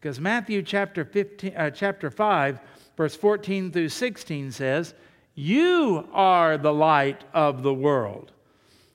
Because 0.00 0.18
Matthew 0.18 0.62
chapter, 0.62 1.04
15, 1.04 1.54
uh, 1.54 1.70
chapter 1.70 2.10
5, 2.10 2.60
verse 2.96 3.14
14 3.14 3.70
through 3.70 3.90
16 3.90 4.52
says, 4.52 4.94
You 5.34 6.08
are 6.12 6.56
the 6.56 6.72
light 6.72 7.22
of 7.34 7.62
the 7.62 7.74
world. 7.74 8.32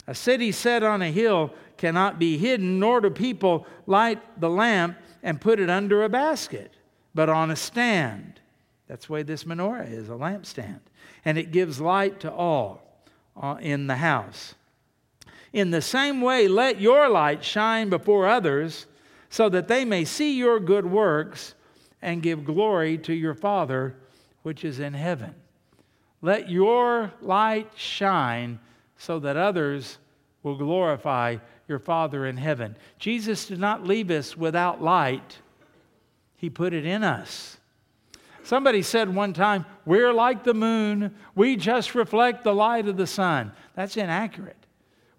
A 0.07 0.15
city 0.15 0.51
set 0.51 0.81
on 0.81 1.03
a 1.03 1.11
hill 1.11 1.53
cannot 1.77 2.17
be 2.17 2.37
hidden, 2.37 2.79
nor 2.79 3.01
do 3.01 3.11
people 3.11 3.67
light 3.85 4.19
the 4.39 4.49
lamp 4.49 4.97
and 5.21 5.39
put 5.39 5.59
it 5.59 5.69
under 5.69 6.03
a 6.03 6.09
basket, 6.09 6.73
but 7.13 7.29
on 7.29 7.51
a 7.51 7.55
stand. 7.55 8.39
That's 8.87 9.07
the 9.07 9.13
way 9.13 9.23
this 9.23 9.43
menorah 9.43 9.91
is 9.91 10.09
a 10.09 10.13
lampstand. 10.13 10.79
And 11.23 11.37
it 11.37 11.51
gives 11.51 11.79
light 11.79 12.19
to 12.21 12.31
all 12.31 13.03
uh, 13.39 13.57
in 13.59 13.87
the 13.87 13.97
house. 13.97 14.55
In 15.53 15.71
the 15.71 15.81
same 15.81 16.21
way, 16.21 16.47
let 16.47 16.81
your 16.81 17.09
light 17.09 17.43
shine 17.43 17.89
before 17.89 18.27
others 18.27 18.87
so 19.35 19.49
that 19.49 19.67
they 19.67 19.83
may 19.83 20.05
see 20.05 20.37
your 20.37 20.61
good 20.61 20.85
works 20.85 21.55
and 22.01 22.23
give 22.23 22.45
glory 22.45 22.97
to 22.97 23.13
your 23.13 23.33
Father 23.33 23.93
which 24.43 24.63
is 24.63 24.79
in 24.79 24.93
heaven. 24.93 25.35
Let 26.21 26.49
your 26.49 27.11
light 27.19 27.69
shine 27.75 28.59
so 28.95 29.19
that 29.19 29.35
others 29.35 29.97
will 30.41 30.55
glorify 30.55 31.35
your 31.67 31.79
Father 31.79 32.25
in 32.25 32.37
heaven. 32.37 32.77
Jesus 32.97 33.47
did 33.47 33.59
not 33.59 33.85
leave 33.85 34.09
us 34.09 34.37
without 34.37 34.81
light, 34.81 35.39
He 36.37 36.49
put 36.49 36.73
it 36.73 36.85
in 36.85 37.03
us. 37.03 37.57
Somebody 38.41 38.83
said 38.83 39.13
one 39.13 39.33
time, 39.33 39.65
We're 39.85 40.13
like 40.13 40.45
the 40.45 40.53
moon, 40.53 41.13
we 41.35 41.57
just 41.57 41.93
reflect 41.93 42.45
the 42.45 42.55
light 42.55 42.87
of 42.87 42.95
the 42.95 43.05
sun. 43.05 43.51
That's 43.75 43.97
inaccurate. 43.97 44.64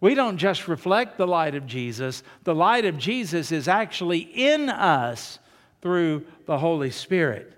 We 0.06 0.14
don't 0.14 0.38
just 0.38 0.68
reflect 0.68 1.18
the 1.18 1.26
light 1.26 1.56
of 1.56 1.66
Jesus, 1.66 2.22
the 2.44 2.54
light 2.54 2.84
of 2.84 2.96
Jesus 2.96 3.50
is 3.50 3.66
actually 3.66 4.20
in 4.20 4.70
us 4.70 5.40
through 5.82 6.24
the 6.44 6.58
Holy 6.58 6.92
Spirit. 6.92 7.52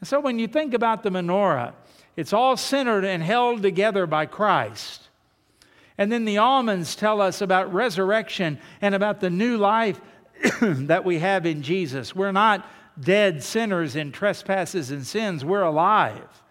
And 0.00 0.08
so 0.08 0.18
when 0.18 0.40
you 0.40 0.48
think 0.48 0.74
about 0.74 1.04
the 1.04 1.10
menorah, 1.10 1.74
it's 2.16 2.32
all 2.32 2.56
centered 2.56 3.04
and 3.04 3.22
held 3.22 3.62
together 3.62 4.08
by 4.08 4.26
Christ. 4.26 5.10
And 5.96 6.10
then 6.10 6.24
the 6.24 6.38
almonds 6.38 6.96
tell 6.96 7.20
us 7.20 7.40
about 7.40 7.72
resurrection 7.72 8.58
and 8.80 8.96
about 8.96 9.20
the 9.20 9.30
new 9.30 9.56
life 9.56 10.00
that 10.60 11.04
we 11.04 11.20
have 11.20 11.46
in 11.46 11.62
Jesus. 11.62 12.16
We're 12.16 12.32
not 12.32 12.68
dead 12.98 13.44
sinners 13.44 13.94
in 13.94 14.10
trespasses 14.10 14.90
and 14.90 15.06
sins, 15.06 15.44
we're 15.44 15.62
alive. 15.62 16.42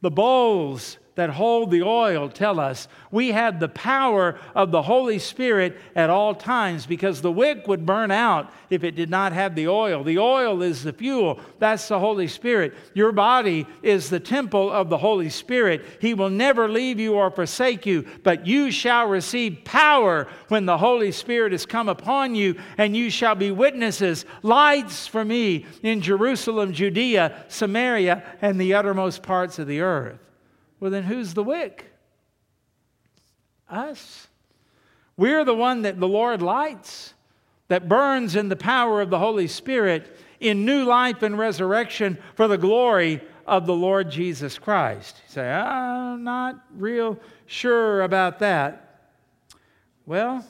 The 0.00 0.10
bowls 0.10 0.96
that 1.18 1.30
hold 1.30 1.72
the 1.72 1.82
oil 1.82 2.28
tell 2.28 2.60
us 2.60 2.86
we 3.10 3.32
had 3.32 3.58
the 3.58 3.68
power 3.68 4.38
of 4.54 4.70
the 4.70 4.82
Holy 4.82 5.18
Spirit 5.18 5.76
at 5.96 6.10
all 6.10 6.32
times 6.32 6.86
because 6.86 7.20
the 7.20 7.32
wick 7.32 7.66
would 7.66 7.84
burn 7.84 8.12
out 8.12 8.52
if 8.70 8.84
it 8.84 8.94
did 8.94 9.10
not 9.10 9.32
have 9.32 9.56
the 9.56 9.66
oil. 9.66 10.04
The 10.04 10.20
oil 10.20 10.62
is 10.62 10.84
the 10.84 10.92
fuel, 10.92 11.40
that's 11.58 11.88
the 11.88 11.98
Holy 11.98 12.28
Spirit. 12.28 12.72
Your 12.94 13.10
body 13.10 13.66
is 13.82 14.08
the 14.08 14.20
temple 14.20 14.70
of 14.70 14.90
the 14.90 14.98
Holy 14.98 15.28
Spirit. 15.28 15.84
He 16.00 16.14
will 16.14 16.30
never 16.30 16.68
leave 16.68 17.00
you 17.00 17.14
or 17.14 17.32
forsake 17.32 17.84
you, 17.84 18.06
but 18.22 18.46
you 18.46 18.70
shall 18.70 19.08
receive 19.08 19.64
power 19.64 20.28
when 20.46 20.66
the 20.66 20.78
Holy 20.78 21.10
Spirit 21.10 21.50
has 21.50 21.66
come 21.66 21.88
upon 21.88 22.36
you, 22.36 22.54
and 22.76 22.96
you 22.96 23.10
shall 23.10 23.34
be 23.34 23.50
witnesses, 23.50 24.24
lights 24.44 25.08
for 25.08 25.24
me 25.24 25.66
in 25.82 26.00
Jerusalem, 26.00 26.72
Judea, 26.72 27.44
Samaria, 27.48 28.22
and 28.40 28.60
the 28.60 28.74
uttermost 28.74 29.24
parts 29.24 29.58
of 29.58 29.66
the 29.66 29.80
earth. 29.80 30.20
Well, 30.80 30.90
then 30.90 31.04
who's 31.04 31.34
the 31.34 31.42
wick? 31.42 31.86
Us. 33.68 34.28
We're 35.16 35.44
the 35.44 35.54
one 35.54 35.82
that 35.82 35.98
the 35.98 36.08
Lord 36.08 36.40
lights, 36.42 37.14
that 37.68 37.88
burns 37.88 38.36
in 38.36 38.48
the 38.48 38.56
power 38.56 39.00
of 39.00 39.10
the 39.10 39.18
Holy 39.18 39.48
Spirit 39.48 40.16
in 40.40 40.64
new 40.64 40.84
life 40.84 41.22
and 41.22 41.38
resurrection 41.38 42.18
for 42.34 42.48
the 42.48 42.56
glory 42.56 43.20
of 43.46 43.66
the 43.66 43.74
Lord 43.74 44.10
Jesus 44.10 44.58
Christ. 44.58 45.20
You 45.26 45.32
say, 45.32 45.50
I'm 45.50 46.22
not 46.22 46.64
real 46.76 47.18
sure 47.46 48.02
about 48.02 48.38
that. 48.38 49.10
Well, 50.06 50.46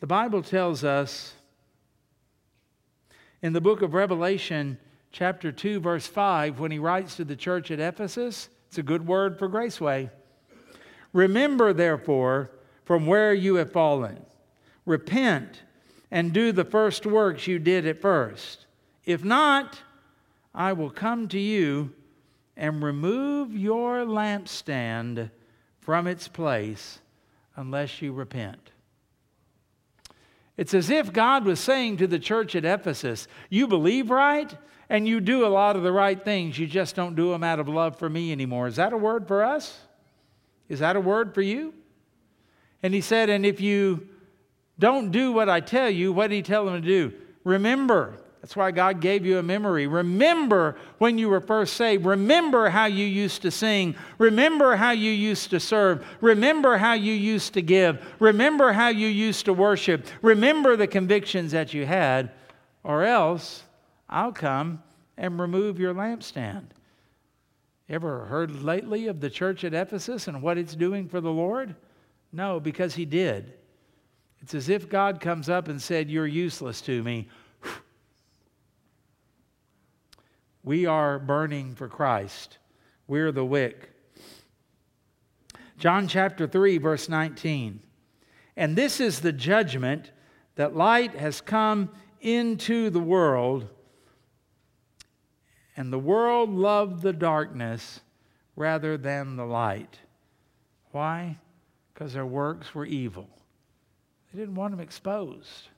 the 0.00 0.06
Bible 0.06 0.42
tells 0.42 0.84
us 0.84 1.32
in 3.42 3.52
the 3.52 3.60
book 3.60 3.82
of 3.82 3.94
Revelation, 3.94 4.78
chapter 5.10 5.50
2, 5.50 5.80
verse 5.80 6.06
5, 6.06 6.60
when 6.60 6.70
he 6.70 6.78
writes 6.78 7.16
to 7.16 7.24
the 7.24 7.36
church 7.36 7.70
at 7.70 7.80
Ephesus, 7.80 8.48
it's 8.68 8.78
a 8.78 8.82
good 8.82 9.06
word 9.06 9.38
for 9.38 9.48
Graceway. 9.48 10.10
Remember, 11.12 11.72
therefore, 11.72 12.50
from 12.84 13.06
where 13.06 13.34
you 13.34 13.56
have 13.56 13.72
fallen. 13.72 14.24
Repent 14.84 15.62
and 16.10 16.32
do 16.32 16.52
the 16.52 16.64
first 16.64 17.06
works 17.06 17.46
you 17.46 17.58
did 17.58 17.86
at 17.86 18.00
first. 18.00 18.66
If 19.04 19.24
not, 19.24 19.80
I 20.54 20.74
will 20.74 20.90
come 20.90 21.28
to 21.28 21.38
you 21.38 21.92
and 22.56 22.82
remove 22.82 23.56
your 23.56 24.04
lampstand 24.04 25.30
from 25.80 26.06
its 26.06 26.28
place 26.28 26.98
unless 27.56 28.02
you 28.02 28.12
repent. 28.12 28.70
It's 30.58 30.74
as 30.74 30.90
if 30.90 31.12
God 31.12 31.44
was 31.44 31.60
saying 31.60 31.98
to 31.98 32.06
the 32.06 32.18
church 32.18 32.56
at 32.56 32.64
Ephesus, 32.64 33.28
You 33.48 33.66
believe 33.66 34.10
right, 34.10 34.54
and 34.90 35.06
you 35.06 35.20
do 35.20 35.44
a 35.44 35.48
lot 35.48 35.76
of 35.76 35.82
the 35.82 35.92
right 35.92 36.22
things. 36.22 36.58
You 36.58 36.66
just 36.66 36.94
don't 36.94 37.14
do 37.14 37.30
them 37.30 37.44
out 37.44 37.60
of 37.60 37.68
love 37.68 37.98
for 37.98 38.08
me 38.08 38.32
anymore. 38.32 38.66
Is 38.66 38.76
that 38.76 38.92
a 38.92 38.96
word 38.96 39.28
for 39.28 39.44
us? 39.44 39.78
Is 40.68 40.80
that 40.80 40.96
a 40.96 41.00
word 41.00 41.34
for 41.34 41.42
you? 41.42 41.74
And 42.82 42.94
he 42.94 43.00
said, 43.00 43.28
And 43.28 43.44
if 43.44 43.60
you 43.60 44.08
don't 44.78 45.10
do 45.10 45.32
what 45.32 45.48
I 45.48 45.60
tell 45.60 45.90
you, 45.90 46.12
what 46.12 46.28
did 46.28 46.36
he 46.36 46.42
tell 46.42 46.64
them 46.64 46.80
to 46.80 46.86
do? 46.86 47.12
Remember. 47.44 48.18
That's 48.40 48.54
why 48.54 48.70
God 48.70 49.00
gave 49.00 49.26
you 49.26 49.38
a 49.38 49.42
memory. 49.42 49.88
Remember 49.88 50.76
when 50.98 51.18
you 51.18 51.28
were 51.28 51.40
first 51.40 51.74
saved. 51.74 52.06
Remember 52.06 52.68
how 52.68 52.86
you 52.86 53.04
used 53.04 53.42
to 53.42 53.50
sing. 53.50 53.96
Remember 54.16 54.76
how 54.76 54.92
you 54.92 55.10
used 55.10 55.50
to 55.50 55.58
serve. 55.58 56.06
Remember 56.20 56.78
how 56.78 56.92
you 56.92 57.12
used 57.12 57.54
to 57.54 57.62
give. 57.62 58.00
Remember 58.20 58.72
how 58.72 58.88
you 58.88 59.08
used 59.08 59.44
to 59.46 59.52
worship. 59.52 60.06
Remember 60.22 60.76
the 60.76 60.86
convictions 60.86 61.50
that 61.50 61.74
you 61.74 61.84
had, 61.84 62.30
or 62.84 63.02
else 63.02 63.64
I'll 64.08 64.32
come 64.32 64.82
and 65.16 65.40
remove 65.40 65.78
your 65.78 65.94
lampstand. 65.94 66.66
Ever 67.88 68.26
heard 68.26 68.62
lately 68.62 69.06
of 69.06 69.20
the 69.20 69.30
church 69.30 69.64
at 69.64 69.74
Ephesus 69.74 70.28
and 70.28 70.42
what 70.42 70.58
it's 70.58 70.74
doing 70.74 71.08
for 71.08 71.20
the 71.20 71.30
Lord? 71.30 71.74
No, 72.32 72.60
because 72.60 72.94
he 72.94 73.04
did. 73.04 73.54
It's 74.40 74.54
as 74.54 74.68
if 74.68 74.88
God 74.88 75.20
comes 75.20 75.48
up 75.48 75.68
and 75.68 75.80
said, 75.80 76.10
You're 76.10 76.26
useless 76.26 76.80
to 76.82 77.02
me. 77.02 77.28
We 80.62 80.84
are 80.84 81.18
burning 81.18 81.74
for 81.74 81.88
Christ. 81.88 82.58
We're 83.06 83.32
the 83.32 83.44
wick. 83.44 83.90
John 85.78 86.08
chapter 86.08 86.46
3, 86.46 86.76
verse 86.78 87.08
19. 87.08 87.80
And 88.56 88.76
this 88.76 89.00
is 89.00 89.20
the 89.20 89.32
judgment 89.32 90.10
that 90.56 90.76
light 90.76 91.14
has 91.14 91.40
come 91.40 91.90
into 92.20 92.90
the 92.90 93.00
world 93.00 93.68
and 95.78 95.92
the 95.92 95.98
world 95.98 96.50
loved 96.50 97.02
the 97.02 97.12
darkness 97.12 98.00
rather 98.56 98.96
than 98.96 99.36
the 99.36 99.44
light. 99.44 99.96
Why? 100.90 101.38
Because 101.94 102.12
their 102.12 102.26
works 102.26 102.74
were 102.74 102.84
evil. 102.84 103.28
They 104.32 104.40
didn't 104.40 104.56
want 104.56 104.72
them 104.72 104.80
exposed. 104.80 105.68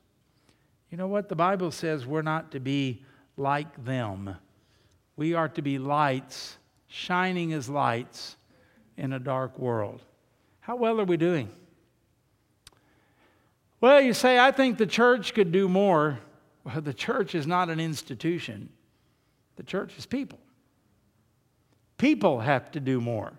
You 0.90 0.96
know 0.96 1.06
what? 1.06 1.28
The 1.28 1.36
Bible 1.36 1.70
says 1.70 2.06
we're 2.06 2.22
not 2.22 2.50
to 2.52 2.60
be 2.60 3.02
like 3.36 3.84
them. 3.84 4.34
We 5.16 5.34
are 5.34 5.50
to 5.50 5.60
be 5.60 5.78
lights, 5.78 6.56
shining 6.88 7.52
as 7.52 7.68
lights 7.68 8.36
in 8.96 9.12
a 9.12 9.18
dark 9.18 9.58
world. 9.58 10.00
How 10.60 10.76
well 10.76 10.98
are 10.98 11.04
we 11.04 11.18
doing? 11.18 11.50
Well, 13.82 14.00
you 14.00 14.14
say, 14.14 14.38
I 14.38 14.50
think 14.50 14.78
the 14.78 14.86
church 14.86 15.34
could 15.34 15.52
do 15.52 15.68
more. 15.68 16.20
Well, 16.64 16.80
the 16.80 16.94
church 16.94 17.34
is 17.34 17.46
not 17.46 17.68
an 17.68 17.80
institution. 17.80 18.70
The 19.60 19.66
church 19.66 19.98
is 19.98 20.06
people. 20.06 20.38
People 21.98 22.40
have 22.40 22.70
to 22.70 22.80
do 22.80 22.98
more. 22.98 23.34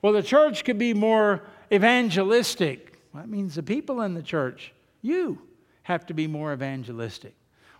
Well, 0.00 0.14
the 0.14 0.22
church 0.22 0.64
could 0.64 0.78
be 0.78 0.94
more 0.94 1.42
evangelistic. 1.70 2.98
Well, 3.12 3.22
that 3.22 3.28
means 3.28 3.56
the 3.56 3.62
people 3.62 4.00
in 4.00 4.14
the 4.14 4.22
church, 4.22 4.72
you, 5.02 5.42
have 5.82 6.06
to 6.06 6.14
be 6.14 6.26
more 6.26 6.54
evangelistic. 6.54 7.34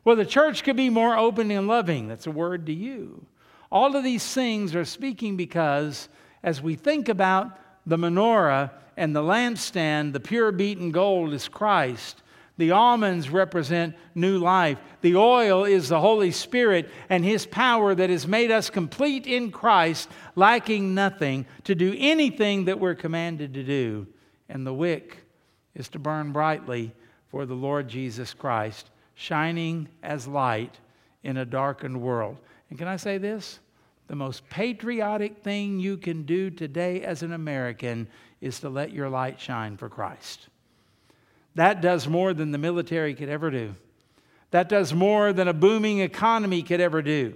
Well, 0.04 0.16
the 0.16 0.26
church 0.26 0.64
could 0.64 0.76
be 0.76 0.90
more 0.90 1.16
open 1.16 1.50
and 1.50 1.66
loving. 1.66 2.08
That's 2.08 2.26
a 2.26 2.30
word 2.30 2.66
to 2.66 2.74
you. 2.74 3.24
All 3.70 3.96
of 3.96 4.04
these 4.04 4.34
things 4.34 4.74
are 4.74 4.84
speaking 4.84 5.38
because 5.38 6.10
as 6.42 6.60
we 6.60 6.74
think 6.74 7.08
about 7.08 7.58
the 7.86 7.96
menorah 7.96 8.70
and 8.98 9.16
the 9.16 9.22
lampstand, 9.22 10.12
the 10.12 10.20
pure 10.20 10.52
beaten 10.52 10.90
gold 10.90 11.32
is 11.32 11.48
Christ. 11.48 12.21
The 12.58 12.72
almonds 12.72 13.30
represent 13.30 13.96
new 14.14 14.38
life. 14.38 14.78
The 15.00 15.16
oil 15.16 15.64
is 15.64 15.88
the 15.88 16.00
Holy 16.00 16.30
Spirit 16.30 16.90
and 17.08 17.24
His 17.24 17.46
power 17.46 17.94
that 17.94 18.10
has 18.10 18.26
made 18.26 18.50
us 18.50 18.68
complete 18.68 19.26
in 19.26 19.50
Christ, 19.50 20.08
lacking 20.36 20.94
nothing 20.94 21.46
to 21.64 21.74
do 21.74 21.94
anything 21.96 22.66
that 22.66 22.78
we're 22.78 22.94
commanded 22.94 23.54
to 23.54 23.64
do. 23.64 24.06
And 24.48 24.66
the 24.66 24.74
wick 24.74 25.24
is 25.74 25.88
to 25.90 25.98
burn 25.98 26.32
brightly 26.32 26.92
for 27.28 27.46
the 27.46 27.54
Lord 27.54 27.88
Jesus 27.88 28.34
Christ, 28.34 28.90
shining 29.14 29.88
as 30.02 30.28
light 30.28 30.78
in 31.22 31.38
a 31.38 31.46
darkened 31.46 32.00
world. 32.00 32.36
And 32.68 32.78
can 32.78 32.88
I 32.88 32.96
say 32.96 33.16
this? 33.16 33.60
The 34.08 34.16
most 34.16 34.46
patriotic 34.50 35.38
thing 35.38 35.80
you 35.80 35.96
can 35.96 36.24
do 36.24 36.50
today 36.50 37.02
as 37.02 37.22
an 37.22 37.32
American 37.32 38.08
is 38.42 38.60
to 38.60 38.68
let 38.68 38.92
your 38.92 39.08
light 39.08 39.40
shine 39.40 39.78
for 39.78 39.88
Christ. 39.88 40.48
That 41.54 41.80
does 41.80 42.08
more 42.08 42.32
than 42.34 42.50
the 42.50 42.58
military 42.58 43.14
could 43.14 43.28
ever 43.28 43.50
do. 43.50 43.74
That 44.50 44.68
does 44.68 44.92
more 44.92 45.32
than 45.32 45.48
a 45.48 45.54
booming 45.54 46.00
economy 46.00 46.62
could 46.62 46.80
ever 46.80 47.02
do. 47.02 47.34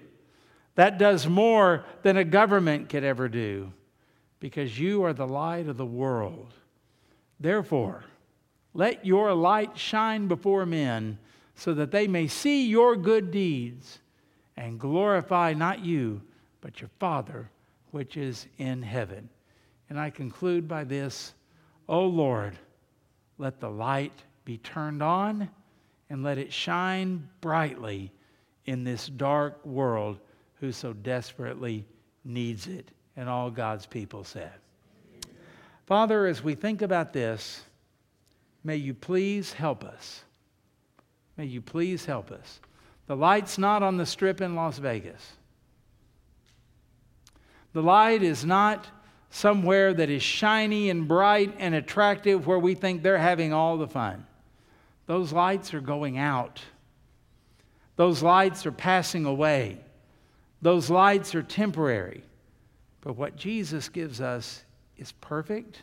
That 0.75 0.99
does 0.99 1.27
more 1.27 1.85
than 2.03 2.17
a 2.17 2.25
government 2.25 2.89
could 2.89 3.05
ever 3.05 3.29
do 3.29 3.73
because 4.41 4.79
you 4.79 5.05
are 5.05 5.15
the 5.15 5.27
light 5.27 5.69
of 5.69 5.79
the 5.79 5.87
world. 5.87 6.53
Therefore, 7.41 8.05
let 8.75 9.07
your 9.07 9.33
light 9.33 9.79
shine 9.79 10.29
before 10.29 10.67
men 10.67 11.19
so 11.55 11.73
that 11.75 11.91
they 11.91 12.07
may 12.07 12.27
see 12.27 12.67
your 12.67 12.97
good 12.97 13.31
deeds 13.31 13.99
and 14.57 14.79
glorify 14.79 15.55
not 15.55 15.85
you, 15.85 16.21
but 16.61 16.81
your 16.81 16.91
Father 16.99 17.51
which 17.91 18.19
is 18.19 18.47
in 18.59 18.83
heaven. 18.83 19.29
And 19.89 19.99
I 19.99 20.11
conclude 20.11 20.69
by 20.69 20.85
this, 20.85 21.33
O 21.89 22.05
Lord, 22.05 22.59
let 23.39 23.61
the 23.61 23.71
light 23.71 24.23
be 24.45 24.59
turned 24.59 25.03
on 25.03 25.49
and 26.09 26.23
let 26.23 26.39
it 26.39 26.53
shine 26.53 27.29
brightly 27.41 28.13
in 28.65 28.85
this 28.85 29.09
dark 29.09 29.65
world 29.65 30.19
who 30.61 30.73
so 30.73 30.93
desperately 30.93 31.85
needs 32.25 32.67
it. 32.67 32.91
And 33.17 33.29
all 33.29 33.51
God's 33.51 33.87
people 33.87 34.25
said. 34.25 34.53
Father, 35.87 36.27
as 36.27 36.45
we 36.45 36.55
think 36.55 36.83
about 36.83 37.15
this, 37.15 37.63
may 38.63 38.77
you 38.77 38.93
please 38.93 39.55
help 39.55 39.85
us. 39.85 40.23
May 41.37 41.47
you 41.47 41.63
please 41.63 42.05
help 42.05 42.31
us. 42.31 42.61
The 43.07 43.17
light's 43.17 43.57
not 43.57 43.83
on 43.83 43.97
the 43.97 44.05
strip 44.05 44.41
in 44.41 44.55
Las 44.55 44.79
Vegas. 44.79 45.33
The 47.73 47.83
light 47.83 48.23
is 48.23 48.45
not 48.45 48.87
somewhere 49.31 49.93
that 49.93 50.11
is 50.11 50.23
shiny 50.23 50.91
and 50.91 51.09
bright 51.09 51.55
and 51.59 51.75
attractive 51.75 52.47
where 52.47 52.59
we 52.59 52.75
think 52.75 53.03
they're 53.03 53.19
having 53.19 53.53
all 53.53 53.77
the 53.77 53.89
fun. 53.89 54.27
Those 55.07 55.33
lights 55.33 55.75
are 55.75 55.81
going 55.81 56.19
out. 56.19 56.61
Those 57.97 58.23
lights 58.23 58.67
are 58.67 58.73
passing 58.73 59.25
away. 59.25 59.79
Those 60.63 60.91
lights 60.91 61.35
are 61.35 61.43
temporary. 61.43 62.23
But 63.01 63.17
what 63.17 63.37
Jesus 63.37 63.89
gives 63.89 64.21
us 64.21 64.65
is 64.97 65.13
perfect, 65.13 65.83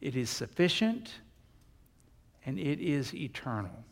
it 0.00 0.16
is 0.16 0.30
sufficient, 0.30 1.10
and 2.46 2.58
it 2.58 2.80
is 2.80 3.14
eternal. 3.14 3.84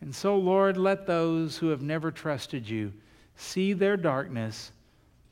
And 0.00 0.14
so, 0.14 0.36
Lord, 0.36 0.76
let 0.76 1.06
those 1.06 1.56
who 1.56 1.68
have 1.68 1.82
never 1.82 2.10
trusted 2.10 2.68
you 2.68 2.92
see 3.36 3.72
their 3.72 3.96
darkness 3.96 4.72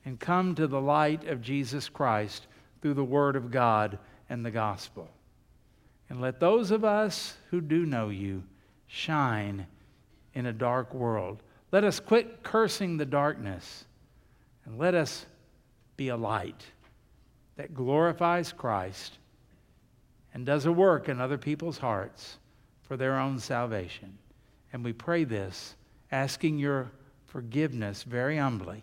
and 0.04 0.18
come 0.18 0.54
to 0.54 0.66
the 0.66 0.80
light 0.80 1.26
of 1.26 1.42
Jesus 1.42 1.88
Christ 1.88 2.46
through 2.80 2.94
the 2.94 3.04
Word 3.04 3.36
of 3.36 3.50
God 3.50 3.98
and 4.28 4.44
the 4.44 4.50
gospel. 4.50 5.08
And 6.08 6.20
let 6.20 6.40
those 6.40 6.70
of 6.70 6.84
us 6.84 7.36
who 7.50 7.60
do 7.60 7.86
know 7.86 8.08
you 8.08 8.42
shine 8.86 9.66
in 10.34 10.46
a 10.46 10.52
dark 10.52 10.92
world. 10.94 11.42
Let 11.72 11.84
us 11.84 12.00
quit 12.00 12.42
cursing 12.42 12.96
the 12.96 13.06
darkness 13.06 13.84
and 14.64 14.78
let 14.78 14.94
us 14.94 15.26
be 15.96 16.08
a 16.08 16.16
light 16.16 16.64
that 17.56 17.74
glorifies 17.74 18.52
Christ 18.52 19.18
and 20.32 20.46
does 20.46 20.66
a 20.66 20.72
work 20.72 21.08
in 21.08 21.20
other 21.20 21.38
people's 21.38 21.78
hearts 21.78 22.38
for 22.82 22.96
their 22.96 23.18
own 23.18 23.38
salvation. 23.38 24.18
And 24.72 24.84
we 24.84 24.92
pray 24.92 25.24
this, 25.24 25.76
asking 26.10 26.58
your 26.58 26.90
forgiveness 27.26 28.02
very 28.02 28.38
humbly 28.38 28.82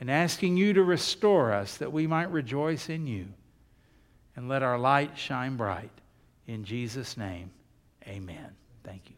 and 0.00 0.10
asking 0.10 0.56
you 0.56 0.72
to 0.74 0.82
restore 0.82 1.52
us 1.52 1.76
that 1.78 1.92
we 1.92 2.06
might 2.06 2.30
rejoice 2.30 2.88
in 2.88 3.06
you 3.06 3.26
and 4.36 4.48
let 4.48 4.62
our 4.62 4.78
light 4.78 5.18
shine 5.18 5.56
bright. 5.56 5.90
In 6.46 6.64
Jesus' 6.64 7.16
name, 7.16 7.50
amen. 8.06 8.54
Thank 8.84 9.10
you. 9.10 9.17